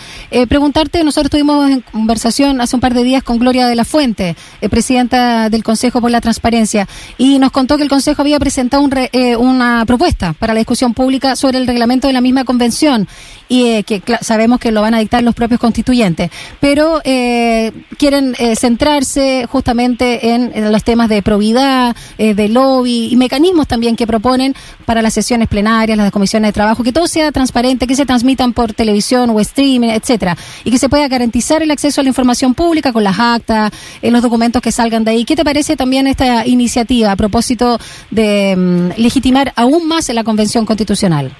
preguntarte, 0.49 1.05
nosotros 1.05 1.31
tuvimos 1.31 1.71
en 1.71 1.81
conversación 1.81 2.61
hace 2.61 2.75
un 2.75 2.81
par 2.81 2.93
de 2.93 3.05
días 3.05 3.23
con 3.23 3.38
Gloria 3.38 3.69
de 3.69 3.76
la 3.76 3.85
Fuente, 3.85 4.35
presidenta 4.69 5.49
del 5.49 5.62
Consejo 5.62 6.00
por 6.00 6.11
la 6.11 6.21
Transparencia, 6.21 6.88
y 7.19 7.38
nos 7.38 7.53
contó 7.53 7.76
que 7.76 7.85
el 7.85 7.88
Consejo 7.88 8.23
había 8.23 8.41
presentado 8.41 8.83
un 8.83 8.93
una 9.38 9.85
propuesta 9.87 10.33
para 10.33 10.55
la 10.55 10.59
discusión 10.59 10.93
pública 10.93 11.37
sobre 11.37 11.59
el 11.59 11.69
reglamento 11.69 12.09
de 12.09 12.15
la 12.15 12.21
misma 12.21 12.36
convención, 12.45 13.09
y 13.49 13.83
que 13.85 14.02
sabemos 14.23 14.59
que 14.59 14.73
lo 14.73 14.83
van 14.83 14.95
a 14.95 14.99
dictar 14.99 15.23
los 15.23 15.35
propios 15.35 15.61
constituyentes, 15.61 16.31
pero 16.61 17.00
eh, 17.05 17.73
quieren 17.99 18.35
eh, 18.38 18.57
centrarse 18.57 19.47
justamente 19.49 20.35
en, 20.35 20.73
los 20.73 20.83
temas 20.85 21.09
de 21.09 21.23
probidad, 21.23 21.95
eh, 22.19 22.35
de 22.35 22.49
lobby 22.49 23.09
y 23.11 23.16
mecanismos 23.16 23.69
también 23.69 23.97
que 23.97 24.07
proponen 24.07 24.55
para 24.85 25.02
las 25.02 25.14
sesiones 25.14 25.49
plenarias, 25.49 25.97
las 25.97 26.11
comisiones 26.11 26.49
de 26.49 26.52
trabajo, 26.52 26.83
que 26.83 26.93
todo 26.93 27.07
sea 27.07 27.31
transparente, 27.33 27.87
que 27.87 27.95
se 27.95 28.07
transmitan 28.07 28.52
por 28.52 28.73
televisión 28.73 29.31
o 29.31 29.40
streaming, 29.40 29.90
etcétera, 29.90 30.37
y 30.64 30.71
que 30.71 30.78
se 30.78 30.88
pueda 30.88 31.07
garantizar 31.09 31.62
el 31.62 31.71
acceso 31.71 32.00
a 32.00 32.05
la 32.05 32.09
información 32.09 32.55
pública 32.55 32.93
con 32.93 33.05
las 33.05 33.19
actas, 33.19 33.71
en 34.02 34.12
los 34.12 34.23
documentos 34.23 34.61
que 34.61 34.73
salgan 34.73 35.05
de 35.05 35.12
ahí. 35.12 35.25
¿Qué 35.25 35.37
te 35.37 35.45
parece 35.45 35.76
también 35.76 36.07
esta 36.07 36.47
iniciativa 36.47 37.12
a 37.12 37.16
propósito 37.16 37.78
de 38.11 38.55
mm, 38.57 39.00
legitimar 39.00 39.52
aún 39.57 39.87
más 39.87 40.09
la 40.09 40.25
Convención 40.25 40.64
Constitucional? 40.66 41.33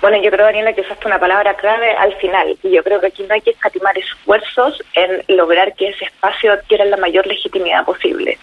Bueno, 0.00 0.20
yo 0.22 0.30
creo, 0.30 0.46
Daniela, 0.46 0.72
que 0.72 0.80
usaste 0.80 1.06
una 1.06 1.18
palabra 1.18 1.54
clave 1.54 1.92
al 1.92 2.14
final. 2.16 2.56
Y 2.62 2.70
yo 2.70 2.82
creo 2.82 3.00
que 3.00 3.08
aquí 3.08 3.22
no 3.22 3.34
hay 3.34 3.40
que 3.40 3.50
escatimar 3.50 3.96
esfuerzos 3.96 4.82
en 4.94 5.22
lograr 5.36 5.74
que 5.74 5.88
ese 5.88 6.04
espacio 6.06 6.52
adquiera 6.52 6.84
la 6.84 6.96
mayor 6.96 7.26
legitimidad 7.26 7.84
posible. 7.84 8.38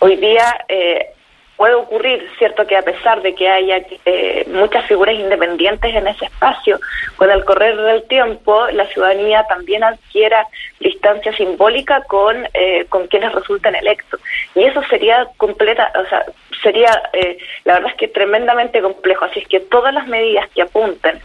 Hoy 0.00 0.16
día 0.16 0.64
eh, 0.68 1.10
puede 1.58 1.74
ocurrir, 1.74 2.24
cierto, 2.38 2.66
que 2.68 2.76
a 2.76 2.82
pesar 2.82 3.20
de 3.20 3.34
que 3.34 3.48
haya 3.48 3.82
eh, 4.06 4.44
muchas 4.46 4.86
figuras 4.86 5.16
independientes 5.16 5.92
en 5.92 6.06
ese 6.06 6.26
espacio, 6.26 6.78
con 7.16 7.30
el 7.30 7.44
correr 7.44 7.76
del 7.76 8.04
tiempo 8.04 8.68
la 8.68 8.86
ciudadanía 8.86 9.44
también 9.48 9.82
adquiera 9.82 10.46
distancia 10.78 11.32
simbólica 11.32 12.04
con, 12.04 12.48
eh, 12.54 12.86
con 12.88 13.08
quienes 13.08 13.32
resultan 13.32 13.74
electos. 13.74 14.20
Y 14.54 14.62
eso 14.62 14.80
sería 14.88 15.26
completa, 15.36 15.92
o 15.96 16.08
sea, 16.08 16.24
sería, 16.62 17.02
eh, 17.12 17.38
la 17.64 17.74
verdad 17.74 17.90
es 17.90 17.96
que 17.96 18.08
tremendamente 18.08 18.80
complejo. 18.80 19.24
Así 19.24 19.40
es 19.40 19.48
que 19.48 19.58
todas 19.58 19.92
las 19.92 20.06
medidas 20.06 20.48
que 20.54 20.62
apunten 20.62 21.20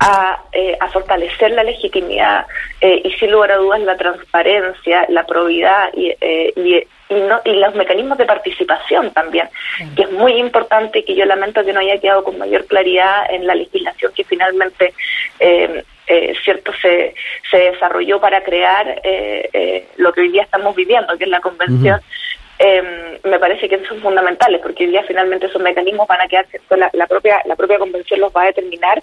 a, 0.00 0.42
a 0.80 0.88
fortalecer 0.88 1.52
la 1.52 1.62
legitimidad 1.62 2.46
y 2.80 3.10
sin 3.12 3.30
lugar 3.30 3.52
a 3.52 3.56
dudas 3.56 3.80
la 3.80 3.96
transparencia, 3.96 5.06
la 5.08 5.24
probidad 5.24 5.90
y, 5.94 6.12
y 6.56 6.86
y, 7.08 7.14
no, 7.14 7.40
y 7.44 7.52
los 7.52 7.74
mecanismos 7.74 8.18
de 8.18 8.24
participación 8.24 9.10
también, 9.12 9.48
que 9.94 10.02
es 10.02 10.12
muy 10.12 10.32
importante 10.34 11.00
y 11.00 11.04
que 11.04 11.14
yo 11.14 11.24
lamento 11.24 11.64
que 11.64 11.72
no 11.72 11.80
haya 11.80 11.98
quedado 11.98 12.24
con 12.24 12.38
mayor 12.38 12.66
claridad 12.66 13.30
en 13.30 13.46
la 13.46 13.54
legislación 13.54 14.12
que 14.12 14.24
finalmente 14.24 14.92
eh, 15.38 15.84
eh, 16.08 16.34
cierto 16.42 16.72
se, 16.80 17.14
se 17.50 17.56
desarrolló 17.56 18.20
para 18.20 18.42
crear 18.42 19.00
eh, 19.04 19.86
lo 19.96 20.12
que 20.12 20.22
hoy 20.22 20.28
día 20.30 20.42
estamos 20.42 20.74
viviendo, 20.74 21.16
que 21.16 21.24
es 21.24 21.30
la 21.30 21.40
convención. 21.40 22.00
me 23.24 23.38
parece 23.38 23.68
que 23.68 23.84
son 23.86 24.00
fundamentales 24.00 24.60
porque 24.62 24.84
hoy 24.84 24.90
día 24.90 25.04
finalmente 25.06 25.46
esos 25.46 25.62
mecanismos 25.62 26.08
van 26.08 26.22
a 26.22 26.28
quedar 26.28 26.46
la, 26.70 26.90
la 26.92 27.06
propia 27.06 27.42
la 27.44 27.54
propia 27.54 27.78
convención 27.78 28.18
los 28.20 28.32
va 28.32 28.42
a 28.42 28.46
determinar 28.46 29.02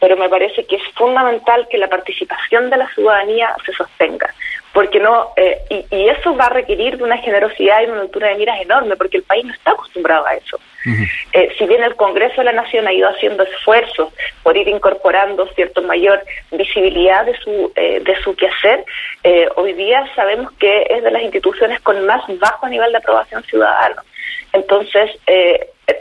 pero 0.00 0.16
me 0.16 0.28
parece 0.28 0.64
que 0.64 0.76
es 0.76 0.82
fundamental 0.94 1.66
que 1.70 1.78
la 1.78 1.88
participación 1.88 2.68
de 2.70 2.78
la 2.78 2.88
ciudadanía 2.88 3.54
se 3.64 3.72
sostenga 3.72 4.34
porque 4.72 5.00
no 5.00 5.32
eh, 5.36 5.86
y, 5.90 6.08
eso 6.08 6.36
va 6.36 6.46
a 6.46 6.50
requerir 6.50 6.96
de 6.96 7.04
una 7.04 7.18
generosidad 7.18 7.82
y 7.82 7.86
una 7.86 8.02
altura 8.02 8.28
de 8.28 8.36
miras 8.36 8.60
enorme 8.60 8.96
porque 8.96 9.18
el 9.18 9.22
país 9.24 9.44
no 9.44 9.52
está 9.52 9.72
acostumbrado 9.72 10.26
a 10.26 10.34
eso. 10.34 10.58
Eh, 11.32 11.54
si 11.58 11.66
bien 11.66 11.82
el 11.82 11.94
Congreso 11.94 12.36
de 12.40 12.44
la 12.44 12.52
Nación 12.52 12.86
ha 12.86 12.92
ido 12.92 13.06
haciendo 13.06 13.42
esfuerzos 13.42 14.14
por 14.42 14.56
ir 14.56 14.66
incorporando 14.66 15.46
cierto 15.54 15.82
mayor 15.82 16.24
visibilidad 16.52 17.26
de 17.26 17.36
su 17.36 17.70
eh, 17.76 18.00
de 18.00 18.16
su 18.22 18.34
quehacer 18.34 18.84
hoy 19.56 19.74
día 19.74 20.08
sabemos 20.14 20.52
que 20.52 20.86
es 20.88 21.02
de 21.02 21.10
las 21.10 21.22
instituciones 21.22 21.80
con 21.80 22.06
más 22.06 22.22
bajo 22.38 22.68
nivel 22.68 22.92
de 22.92 22.98
aprobación 22.98 23.42
ciudadana. 23.44 24.02
Entonces 24.52 25.10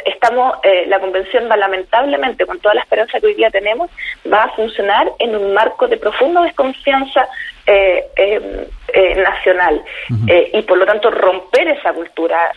estamos, 0.06 0.58
eh, 0.64 0.86
la 0.88 1.00
convención 1.00 1.50
va 1.50 1.58
lamentablemente, 1.58 2.46
con 2.46 2.60
toda 2.60 2.76
la 2.76 2.82
esperanza 2.82 3.20
que 3.20 3.28
hoy 3.28 3.34
día 3.36 3.50
tenemos, 3.50 3.90
va 4.32 4.44
a 4.44 4.50
funcionar 4.50 5.12
en 5.20 5.36
un 5.36 5.54
marco 5.54 5.88
de 5.88 5.98
profunda 5.98 6.42
desconfianza 6.42 7.28
eh, 7.66 8.06
em, 8.16 8.66
eh, 8.94 9.16
nacional 9.16 9.84
y 10.54 10.62
por 10.64 10.78
lo 10.78 10.86
tanto 10.86 11.12
romper 11.12 11.68
esa 11.68 11.94
cultura 11.94 12.52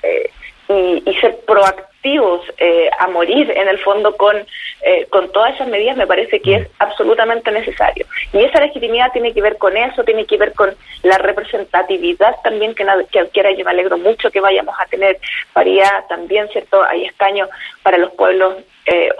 y, 0.68 1.14
ser 1.20 1.36
proactivos 1.46 2.40
eh, 2.58 2.90
a 2.98 3.08
morir 3.08 3.50
en 3.54 3.68
el 3.68 3.78
fondo 3.78 4.16
con, 4.16 4.36
eh, 4.82 5.06
con 5.10 5.30
todas 5.32 5.54
esas 5.54 5.68
medidas 5.68 5.96
me 5.96 6.06
parece 6.06 6.40
que 6.40 6.54
es 6.56 6.68
absolutamente 6.78 7.50
necesario. 7.50 8.06
Y 8.32 8.38
esa 8.38 8.60
legitimidad 8.60 9.12
tiene 9.12 9.32
que 9.32 9.42
ver 9.42 9.58
con 9.58 9.76
eso, 9.76 10.04
tiene 10.04 10.24
que 10.26 10.36
ver 10.36 10.52
con 10.52 10.74
la 11.02 11.18
representatividad 11.18 12.36
también 12.42 12.74
que, 12.74 12.84
que 13.10 13.20
adquiera. 13.20 13.52
Yo 13.52 13.64
me 13.64 13.70
alegro 13.70 13.98
mucho 13.98 14.30
que 14.30 14.40
vayamos 14.40 14.74
a 14.78 14.86
tener 14.86 15.18
paridad 15.52 16.04
también, 16.08 16.48
¿cierto? 16.48 16.82
Hay 16.82 17.04
escaños 17.04 17.48
para 17.82 17.98
los 17.98 18.12
pueblos 18.12 18.56
eh, 18.86 19.10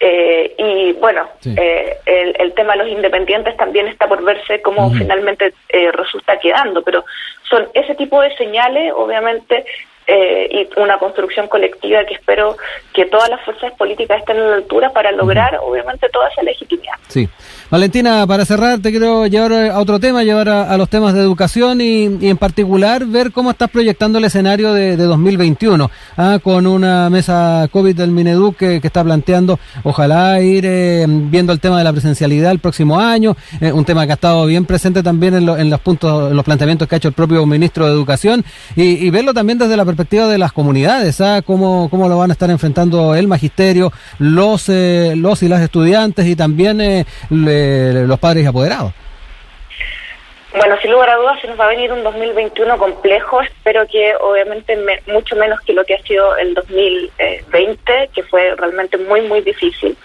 originarios. 0.00 0.52
y 0.58 0.92
bueno, 1.00 1.28
el, 1.44 2.36
el, 2.38 2.52
tema 2.54 2.72
de 2.72 2.78
los 2.78 2.88
independientes 2.88 3.56
también 3.56 3.86
está 3.88 4.08
por 4.08 4.22
verse 4.24 4.62
cómo 4.62 4.90
finalmente 4.90 5.52
resulta 5.92 6.38
quedando, 6.38 6.82
pero 6.82 7.04
son 7.48 7.68
ese 7.74 7.94
tipo 7.94 8.20
de 8.20 8.34
señales, 8.36 8.92
obviamente, 8.94 9.64
eh, 10.12 10.48
y 10.50 10.80
una 10.80 10.98
construcción 10.98 11.46
colectiva 11.46 12.04
que 12.04 12.14
espero 12.14 12.56
que 12.92 13.06
todas 13.06 13.28
las 13.30 13.40
fuerzas 13.44 13.72
políticas 13.74 14.18
estén 14.18 14.38
a 14.38 14.40
la 14.40 14.56
altura 14.56 14.90
para 14.90 15.12
lograr, 15.12 15.56
obviamente, 15.62 16.08
toda 16.12 16.28
esa 16.30 16.42
legitimidad. 16.42 16.94
Sí. 17.06 17.28
Valentina, 17.70 18.26
para 18.26 18.44
cerrar, 18.44 18.80
te 18.80 18.90
quiero 18.90 19.28
llevar 19.28 19.52
a 19.52 19.78
otro 19.78 20.00
tema, 20.00 20.24
llevar 20.24 20.48
a, 20.48 20.76
los 20.76 20.88
temas 20.88 21.14
de 21.14 21.20
educación 21.20 21.80
y, 21.80 22.06
en 22.28 22.36
particular 22.36 23.06
ver 23.06 23.30
cómo 23.30 23.52
estás 23.52 23.70
proyectando 23.70 24.18
el 24.18 24.24
escenario 24.24 24.72
de, 24.72 24.96
2021, 24.96 25.88
¿ah? 26.16 26.40
con 26.42 26.66
una 26.66 27.08
mesa 27.08 27.68
COVID 27.70 27.94
del 27.94 28.10
Mineduc 28.10 28.56
que, 28.56 28.80
está 28.82 29.04
planteando, 29.04 29.60
ojalá 29.84 30.40
ir 30.40 30.64
eh, 30.66 31.06
viendo 31.06 31.52
el 31.52 31.60
tema 31.60 31.78
de 31.78 31.84
la 31.84 31.92
presencialidad 31.92 32.50
el 32.50 32.58
próximo 32.58 32.98
año, 32.98 33.36
eh, 33.60 33.70
un 33.70 33.84
tema 33.84 34.04
que 34.06 34.12
ha 34.12 34.14
estado 34.14 34.44
bien 34.46 34.64
presente 34.64 35.04
también 35.04 35.34
en, 35.34 35.70
los 35.70 35.80
puntos, 35.80 36.32
en 36.32 36.36
los 36.36 36.44
planteamientos 36.44 36.88
que 36.88 36.96
ha 36.96 36.98
hecho 36.98 37.08
el 37.08 37.14
propio 37.14 37.46
ministro 37.46 37.86
de 37.86 37.92
Educación 37.92 38.44
y, 38.74 39.06
y 39.06 39.10
verlo 39.10 39.32
también 39.32 39.58
desde 39.58 39.76
la 39.76 39.84
perspectiva 39.84 39.99
de 40.08 40.38
las 40.38 40.52
comunidades, 40.52 41.20
¿ah? 41.20 41.42
cómo, 41.44 41.88
cómo 41.90 42.08
lo 42.08 42.18
van 42.18 42.30
a 42.30 42.32
estar 42.32 42.50
enfrentando 42.50 43.14
el 43.14 43.28
magisterio, 43.28 43.92
los, 44.18 44.68
eh, 44.68 45.14
los 45.16 45.42
y 45.42 45.48
las 45.48 45.60
estudiantes 45.60 46.26
y 46.26 46.36
también 46.36 46.80
eh, 46.80 47.04
los 47.30 48.18
padres 48.18 48.44
y 48.44 48.46
apoderados. 48.46 48.92
Bueno, 50.56 50.76
sin 50.82 50.90
lugar 50.90 51.10
a 51.10 51.16
dudas 51.16 51.40
se 51.40 51.46
nos 51.46 51.60
va 51.60 51.66
a 51.66 51.68
venir 51.68 51.92
un 51.92 52.02
2021 52.02 52.76
complejo, 52.76 53.40
espero 53.40 53.86
que 53.86 54.14
obviamente 54.20 54.76
mucho 55.06 55.36
menos 55.36 55.60
que 55.60 55.74
lo 55.74 55.84
que 55.84 55.94
ha 55.94 56.02
sido 56.02 56.36
el 56.38 56.54
2020, 56.54 58.10
que 58.12 58.22
fue 58.24 58.56
realmente 58.56 58.96
muy, 58.98 59.20
muy 59.22 59.42
difícil. 59.42 59.96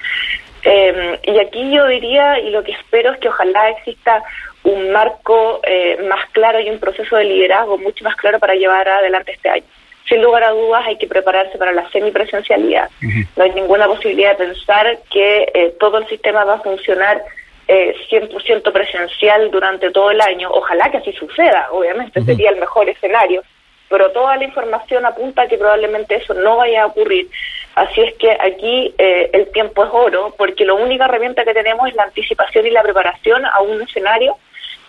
Em, 0.62 1.18
y 1.24 1.40
aquí 1.40 1.72
yo 1.72 1.88
diría, 1.88 2.40
y 2.40 2.52
lo 2.52 2.64
que 2.64 2.74
espero 2.74 3.14
es 3.14 3.20
que 3.20 3.30
ojalá 3.30 3.70
exista 3.70 4.22
un 4.64 4.92
marco 4.92 5.62
eh, 5.64 5.98
más 6.10 6.30
claro 6.32 6.60
y 6.60 6.70
un 6.70 6.80
proceso 6.80 7.16
de 7.16 7.24
liderazgo 7.24 7.78
mucho 7.78 8.04
más 8.04 8.16
claro 8.16 8.40
para 8.40 8.56
llevar 8.56 8.88
adelante 8.88 9.32
este 9.32 9.50
año. 9.50 9.66
Sin 10.08 10.22
lugar 10.22 10.44
a 10.44 10.52
dudas 10.52 10.86
hay 10.86 10.98
que 10.98 11.08
prepararse 11.08 11.58
para 11.58 11.72
la 11.72 11.90
semipresencialidad. 11.90 12.90
No 13.36 13.44
hay 13.44 13.52
ninguna 13.52 13.88
posibilidad 13.88 14.38
de 14.38 14.46
pensar 14.46 15.00
que 15.10 15.52
eh, 15.54 15.76
todo 15.80 15.98
el 15.98 16.08
sistema 16.08 16.44
va 16.44 16.56
a 16.56 16.60
funcionar 16.62 17.24
eh, 17.68 17.96
100% 18.12 18.72
presencial 18.72 19.50
durante 19.50 19.90
todo 19.90 20.12
el 20.12 20.22
año. 20.22 20.50
Ojalá 20.52 20.92
que 20.92 20.98
así 20.98 21.12
suceda, 21.14 21.70
obviamente 21.72 22.22
sería 22.22 22.52
el 22.52 22.60
mejor 22.60 22.88
escenario, 22.88 23.42
pero 23.90 24.12
toda 24.12 24.38
la 24.38 24.44
información 24.44 25.06
apunta 25.06 25.44
a 25.44 25.48
que 25.48 25.58
probablemente 25.58 26.16
eso 26.16 26.36
no 26.36 26.58
vaya 26.58 26.84
a 26.84 26.88
ocurrir. 26.88 27.28
Así 27.74 28.02
es 28.02 28.14
que 28.16 28.32
aquí 28.32 28.94
eh, 29.00 29.32
el 29.34 29.52
tiempo 29.52 29.84
es 29.84 29.90
oro, 29.92 30.36
porque 30.38 30.66
la 30.66 30.76
única 30.76 31.06
herramienta 31.06 31.44
que 31.44 31.54
tenemos 31.54 31.90
es 31.90 31.96
la 31.96 32.04
anticipación 32.04 32.68
y 32.68 32.70
la 32.70 32.84
preparación 32.84 33.44
a 33.46 33.62
un 33.62 33.82
escenario 33.82 34.38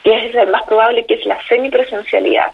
que 0.04 0.26
es 0.26 0.35
el 0.35 0.50
más 0.50 0.62
probable, 0.64 1.04
que 1.06 1.14
es 1.14 1.25
la 1.25 1.42
semipresencialidad. 1.49 2.52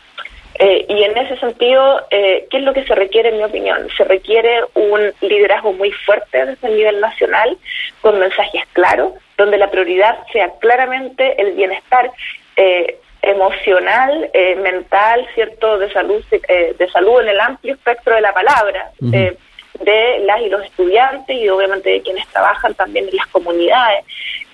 Eh, 0.58 0.84
y 0.88 1.02
en 1.02 1.16
ese 1.16 1.36
sentido, 1.38 2.06
eh, 2.10 2.46
¿qué 2.50 2.58
es 2.58 2.62
lo 2.62 2.72
que 2.72 2.84
se 2.84 2.94
requiere, 2.94 3.30
en 3.30 3.38
mi 3.38 3.44
opinión? 3.44 3.88
Se 3.96 4.04
requiere 4.04 4.60
un 4.74 5.12
liderazgo 5.20 5.72
muy 5.72 5.90
fuerte 5.90 6.44
desde 6.44 6.68
el 6.68 6.76
nivel 6.76 7.00
nacional, 7.00 7.56
con 8.00 8.18
mensajes 8.18 8.62
claros, 8.72 9.14
donde 9.36 9.58
la 9.58 9.70
prioridad 9.70 10.18
sea 10.32 10.50
claramente 10.60 11.40
el 11.40 11.52
bienestar 11.52 12.10
eh, 12.56 12.98
emocional, 13.22 14.30
eh, 14.34 14.56
mental, 14.56 15.26
cierto, 15.34 15.78
de 15.78 15.92
salud, 15.92 16.22
eh, 16.30 16.74
de 16.76 16.90
salud 16.90 17.20
en 17.22 17.28
el 17.28 17.40
amplio 17.40 17.74
espectro 17.74 18.14
de 18.14 18.20
la 18.20 18.34
palabra. 18.34 18.90
De 19.80 20.20
las 20.26 20.40
y 20.42 20.48
los 20.48 20.62
estudiantes 20.64 21.36
y 21.36 21.48
obviamente 21.48 21.90
de 21.90 22.02
quienes 22.02 22.26
trabajan 22.28 22.74
también 22.74 23.08
en 23.08 23.16
las 23.16 23.26
comunidades 23.28 24.04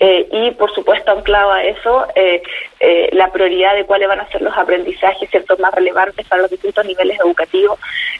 eh, 0.00 0.28
y 0.30 0.50
por 0.52 0.72
supuesto 0.74 1.10
anclado 1.10 1.52
a 1.52 1.64
eso 1.64 2.06
eh, 2.14 2.40
eh, 2.80 3.08
la 3.12 3.30
prioridad 3.32 3.74
de 3.74 3.84
cuáles 3.84 4.06
van 4.08 4.20
a 4.20 4.28
ser 4.30 4.42
los 4.42 4.56
aprendizajes 4.56 5.28
ciertos 5.28 5.58
más 5.58 5.74
relevantes 5.74 6.24
para 6.28 6.42
los 6.42 6.50
distintos 6.50 6.84
niveles 6.86 7.18
educativos 7.18 7.78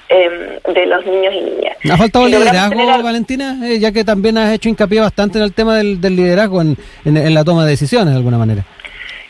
eh, 0.09 0.59
de 0.75 0.87
los 0.87 1.07
niños 1.07 1.35
y 1.35 1.41
niñas. 1.41 1.77
¿Ha 1.91 1.97
faltado 1.97 2.27
liderazgo, 2.27 2.81
al- 2.91 3.03
Valentina? 3.03 3.57
Eh, 3.65 3.79
ya 3.79 3.93
que 3.93 4.05
también 4.05 4.37
has 4.39 4.53
hecho 4.53 4.69
hincapié 4.69 5.01
bastante 5.01 5.39
en 5.39 5.45
el 5.45 5.53
tema 5.55 5.77
del, 5.77 6.01
del 6.01 6.17
liderazgo 6.17 6.61
en, 6.63 6.77
en- 7.05 7.17
en 7.17 7.35
la 7.35 7.45
toma 7.45 7.65
de 7.65 7.71
decisiones, 7.71 8.11
de 8.11 8.17
alguna 8.17 8.39
manera. 8.39 8.65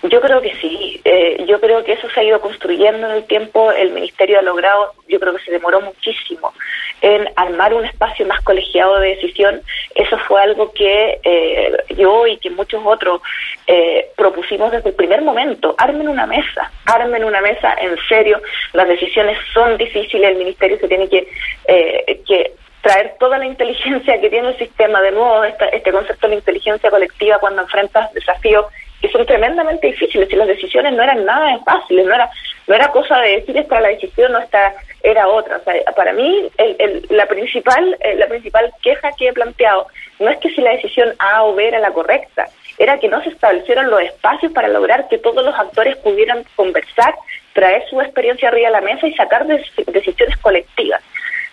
Yo 0.02 0.20
creo 0.20 0.40
que 0.40 0.54
sí, 0.60 1.00
eh, 1.04 1.44
yo 1.48 1.60
creo 1.60 1.82
que 1.82 1.94
eso 1.94 2.08
se 2.10 2.20
ha 2.20 2.22
ido 2.22 2.40
construyendo 2.40 3.08
en 3.08 3.16
el 3.16 3.24
tiempo, 3.24 3.72
el 3.72 3.90
Ministerio 3.90 4.38
ha 4.38 4.42
logrado, 4.42 4.92
yo 5.08 5.18
creo 5.18 5.34
que 5.34 5.42
se 5.42 5.50
demoró 5.50 5.80
muchísimo 5.80 6.52
en 7.00 7.28
armar 7.34 7.74
un 7.74 7.84
espacio 7.84 8.24
más 8.26 8.40
colegiado 8.42 9.00
de 9.00 9.16
decisión, 9.16 9.60
eso 9.96 10.16
fue 10.28 10.40
algo 10.40 10.72
que 10.72 11.18
eh, 11.24 11.76
yo 11.96 12.28
y 12.28 12.36
que 12.36 12.50
muchos 12.50 12.80
otros 12.84 13.22
eh, 13.66 14.08
propusimos 14.16 14.70
desde 14.70 14.90
el 14.90 14.94
primer 14.94 15.22
momento, 15.22 15.74
armen 15.78 16.08
una 16.08 16.26
mesa, 16.26 16.70
armen 16.86 17.24
una 17.24 17.40
mesa 17.40 17.74
en 17.80 17.96
serio, 18.08 18.40
las 18.74 18.86
decisiones 18.86 19.36
son 19.52 19.76
difíciles, 19.78 20.30
el 20.30 20.36
Ministerio 20.36 20.78
se 20.78 20.86
tiene 20.86 21.08
que, 21.08 21.26
eh, 21.66 22.20
que 22.24 22.52
traer 22.82 23.16
toda 23.18 23.36
la 23.38 23.46
inteligencia 23.46 24.20
que 24.20 24.30
tiene 24.30 24.50
el 24.50 24.58
sistema, 24.58 25.02
de 25.02 25.10
nuevo 25.10 25.42
este 25.44 25.90
concepto 25.90 26.28
de 26.28 26.34
la 26.34 26.38
inteligencia 26.38 26.88
colectiva 26.88 27.38
cuando 27.38 27.62
enfrentas 27.62 28.12
desafíos 28.14 28.66
que 29.00 29.08
son 29.10 29.24
tremendamente 29.26 29.86
difíciles 29.86 30.28
y 30.32 30.36
las 30.36 30.48
decisiones 30.48 30.92
no 30.92 31.02
eran 31.02 31.24
nada 31.24 31.58
fáciles, 31.64 32.04
no 32.06 32.14
era 32.14 32.28
no 32.66 32.74
era 32.74 32.88
cosa 32.88 33.18
de 33.20 33.36
decir 33.40 33.56
esta 33.56 33.80
la 33.80 33.88
decisión 33.88 34.34
o 34.34 34.38
esta 34.38 34.74
era 35.02 35.26
otra. 35.28 35.56
O 35.56 35.60
sea, 35.64 35.74
para 35.96 36.12
mí 36.12 36.48
el, 36.58 36.76
el- 36.78 37.06
la 37.10 37.26
principal 37.26 37.96
eh, 38.00 38.14
la 38.16 38.26
principal 38.26 38.70
queja 38.82 39.10
que 39.16 39.28
he 39.28 39.32
planteado 39.32 39.86
no 40.18 40.28
es 40.30 40.36
que 40.38 40.50
si 40.50 40.60
la 40.60 40.72
decisión 40.72 41.14
A 41.18 41.44
o 41.44 41.54
B 41.54 41.66
era 41.68 41.78
la 41.78 41.92
correcta, 41.92 42.46
era 42.76 42.98
que 42.98 43.08
no 43.08 43.22
se 43.22 43.30
establecieron 43.30 43.88
los 43.90 44.00
espacios 44.02 44.52
para 44.52 44.68
lograr 44.68 45.08
que 45.08 45.18
todos 45.18 45.44
los 45.44 45.54
actores 45.54 45.96
pudieran 45.96 46.44
conversar, 46.56 47.14
traer 47.52 47.84
su 47.88 48.00
experiencia 48.00 48.48
arriba 48.48 48.68
a 48.68 48.72
la 48.72 48.80
mesa 48.80 49.06
y 49.06 49.14
sacar 49.14 49.46
dec- 49.46 49.84
decisiones 49.86 50.36
colectivas. 50.38 51.00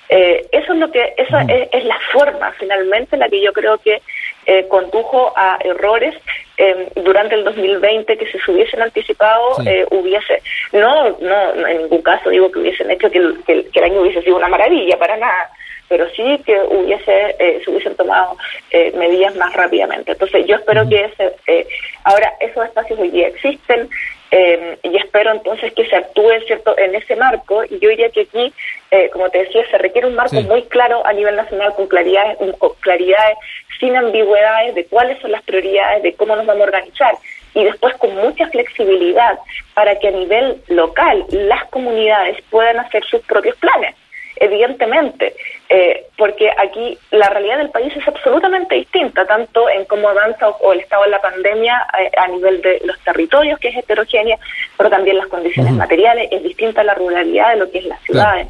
Eh, 0.09 0.45
eso 0.51 0.73
es 0.73 0.79
lo 0.79 0.91
que 0.91 1.13
esa 1.17 1.41
es, 1.43 1.67
es 1.71 1.83
la 1.85 1.97
forma 2.11 2.51
finalmente 2.59 3.17
la 3.17 3.27
que 3.27 3.41
yo 3.41 3.51
creo 3.53 3.79
que 3.79 4.03
eh, 4.45 4.67
condujo 4.67 5.33
a 5.35 5.57
errores 5.63 6.15
eh, 6.57 6.89
durante 6.95 7.35
el 7.35 7.43
2020 7.43 8.17
que 8.17 8.25
si 8.31 8.37
se 8.39 8.51
hubiesen 8.51 8.81
anticipado 8.81 9.55
Sí. 9.57 9.67
eh, 9.69 9.85
hubiese 9.91 10.41
no, 10.71 11.09
no 11.19 11.53
no 11.55 11.67
en 11.67 11.77
ningún 11.79 12.01
caso 12.01 12.29
digo 12.29 12.51
que 12.51 12.59
hubiesen 12.59 12.89
hecho 12.91 13.09
que 13.11 13.17
el, 13.17 13.43
que 13.45 13.51
el- 13.53 13.71
que 13.71 13.79
el 13.79 13.85
año 13.85 14.01
hubiese 14.01 14.21
sido 14.21 14.37
una 14.37 14.47
maravilla 14.47 14.97
para 14.97 15.17
nada 15.17 15.49
pero 15.95 16.09
sí 16.09 16.43
que 16.45 16.59
hubiese 16.59 17.35
eh, 17.39 17.61
se 17.63 17.71
hubiesen 17.71 17.95
tomado 17.95 18.35
eh, 18.69 18.91
medidas 18.97 19.33
más 19.37 19.53
rápidamente. 19.53 20.11
Entonces 20.11 20.45
yo 20.45 20.57
espero 20.57 20.85
que 20.89 21.05
ese 21.05 21.31
eh, 21.47 21.65
ahora 22.03 22.33
esos 22.41 22.65
espacios 22.65 22.99
hoy 22.99 23.11
día 23.11 23.29
existen 23.29 23.87
eh, 24.29 24.77
y 24.83 24.97
espero 24.97 25.31
entonces 25.31 25.71
que 25.73 25.85
se 25.87 25.95
actúe 25.95 26.33
cierto 26.47 26.77
en 26.77 26.95
ese 26.95 27.15
marco. 27.15 27.63
Y 27.63 27.79
yo 27.79 27.87
diría 27.87 28.09
que 28.09 28.23
aquí 28.23 28.53
eh, 28.91 29.09
como 29.13 29.29
te 29.29 29.37
decía 29.37 29.63
se 29.71 29.77
requiere 29.77 30.07
un 30.07 30.15
marco 30.15 30.35
Sí. 30.35 30.43
muy 30.43 30.63
claro 30.63 31.01
a 31.05 31.13
nivel 31.13 31.37
nacional 31.37 31.73
con 31.75 31.87
claridades 31.87 32.37
con 32.59 32.73
claridades 32.81 33.37
sin 33.79 33.95
ambigüedades 33.95 34.75
de 34.75 34.83
cuáles 34.87 35.17
son 35.21 35.31
las 35.31 35.43
prioridades 35.43 36.03
de 36.03 36.13
cómo 36.15 36.35
nos 36.35 36.45
vamos 36.45 36.63
a 36.63 36.65
organizar. 36.65 37.15
Y 37.53 37.63
después 37.63 37.95
con 37.95 38.13
mucha 38.17 38.47
flexibilidad 38.49 39.39
para 39.73 39.97
que 39.97 40.09
a 40.09 40.11
nivel 40.11 40.61
local 40.67 41.23
las 41.29 41.63
comunidades 41.69 42.35
puedan 42.49 42.79
hacer 42.79 43.01
sus 43.05 43.21
propios 43.21 43.55
planes 43.55 43.95
evidentemente, 44.37 45.33
eh, 45.69 46.05
porque 46.17 46.49
aquí 46.57 46.97
la 47.11 47.29
realidad 47.29 47.57
del 47.57 47.71
país 47.71 47.95
es 47.95 48.07
absolutamente 48.07 48.75
distinta, 48.75 49.25
tanto 49.25 49.67
en 49.69 49.85
cómo 49.85 50.09
avanza 50.09 50.49
o, 50.49 50.57
o 50.57 50.73
el 50.73 50.81
estado 50.81 51.03
de 51.03 51.09
la 51.09 51.21
pandemia 51.21 51.85
eh, 51.99 52.11
a 52.17 52.27
nivel 52.27 52.61
de 52.61 52.81
los 52.85 52.99
territorios, 52.99 53.59
que 53.59 53.69
es 53.69 53.77
heterogénea, 53.77 54.37
pero 54.77 54.89
también 54.89 55.17
las 55.17 55.27
condiciones 55.27 55.73
materiales, 55.73 56.29
es 56.31 56.43
distinta 56.43 56.83
la 56.83 56.93
ruralidad 56.93 57.51
de 57.51 57.57
lo 57.57 57.71
que 57.71 57.79
es 57.79 57.85
las 57.85 58.01
ciudades. 58.03 58.47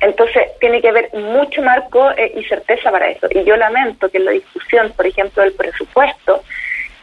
Entonces, 0.00 0.44
tiene 0.60 0.80
que 0.80 0.88
haber 0.88 1.12
mucho 1.14 1.62
marco 1.62 2.10
eh, 2.12 2.32
y 2.34 2.44
certeza 2.44 2.90
para 2.90 3.10
eso. 3.10 3.26
Y 3.30 3.44
yo 3.44 3.56
lamento 3.56 4.08
que 4.08 4.18
en 4.18 4.24
la 4.24 4.30
discusión, 4.32 4.92
por 4.96 5.06
ejemplo, 5.06 5.42
del 5.42 5.52
presupuesto, 5.52 6.42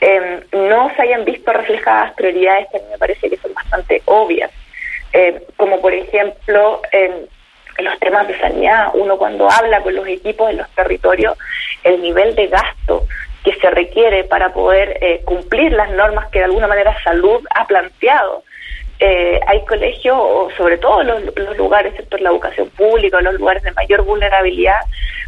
eh, 0.01 0.41
no 0.51 0.91
se 0.95 1.01
hayan 1.01 1.25
visto 1.25 1.51
reflejadas 1.51 2.13
prioridades 2.13 2.67
que 2.71 2.77
a 2.77 2.81
mí 2.81 2.87
me 2.91 2.97
parece 2.97 3.29
que 3.29 3.37
son 3.37 3.53
bastante 3.53 4.01
obvias. 4.05 4.51
Eh, 5.13 5.41
como 5.55 5.79
por 5.81 5.93
ejemplo, 5.93 6.81
eh, 6.91 7.25
en 7.77 7.85
los 7.85 7.99
temas 7.99 8.27
de 8.27 8.39
sanidad, 8.39 8.89
uno 8.93 9.17
cuando 9.17 9.49
habla 9.49 9.81
con 9.81 9.95
los 9.95 10.07
equipos 10.07 10.49
en 10.49 10.57
los 10.57 10.69
territorios, 10.71 11.37
el 11.83 12.01
nivel 12.01 12.35
de 12.35 12.47
gasto 12.47 13.05
que 13.43 13.53
se 13.53 13.69
requiere 13.69 14.23
para 14.23 14.51
poder 14.51 14.97
eh, 15.01 15.21
cumplir 15.23 15.71
las 15.71 15.89
normas 15.91 16.27
que 16.29 16.39
de 16.39 16.45
alguna 16.45 16.67
manera 16.67 16.95
salud 17.03 17.45
ha 17.55 17.65
planteado. 17.65 18.43
Eh, 18.99 19.39
hay 19.45 19.63
colegios, 19.65 20.51
sobre 20.57 20.79
todo 20.79 21.03
los, 21.03 21.21
los 21.35 21.55
lugares, 21.55 21.93
¿cierto? 21.93 22.17
la 22.17 22.29
educación 22.29 22.69
pública, 22.71 23.21
los 23.21 23.35
lugares 23.35 23.61
de 23.63 23.71
mayor 23.73 24.01
vulnerabilidad, 24.03 24.79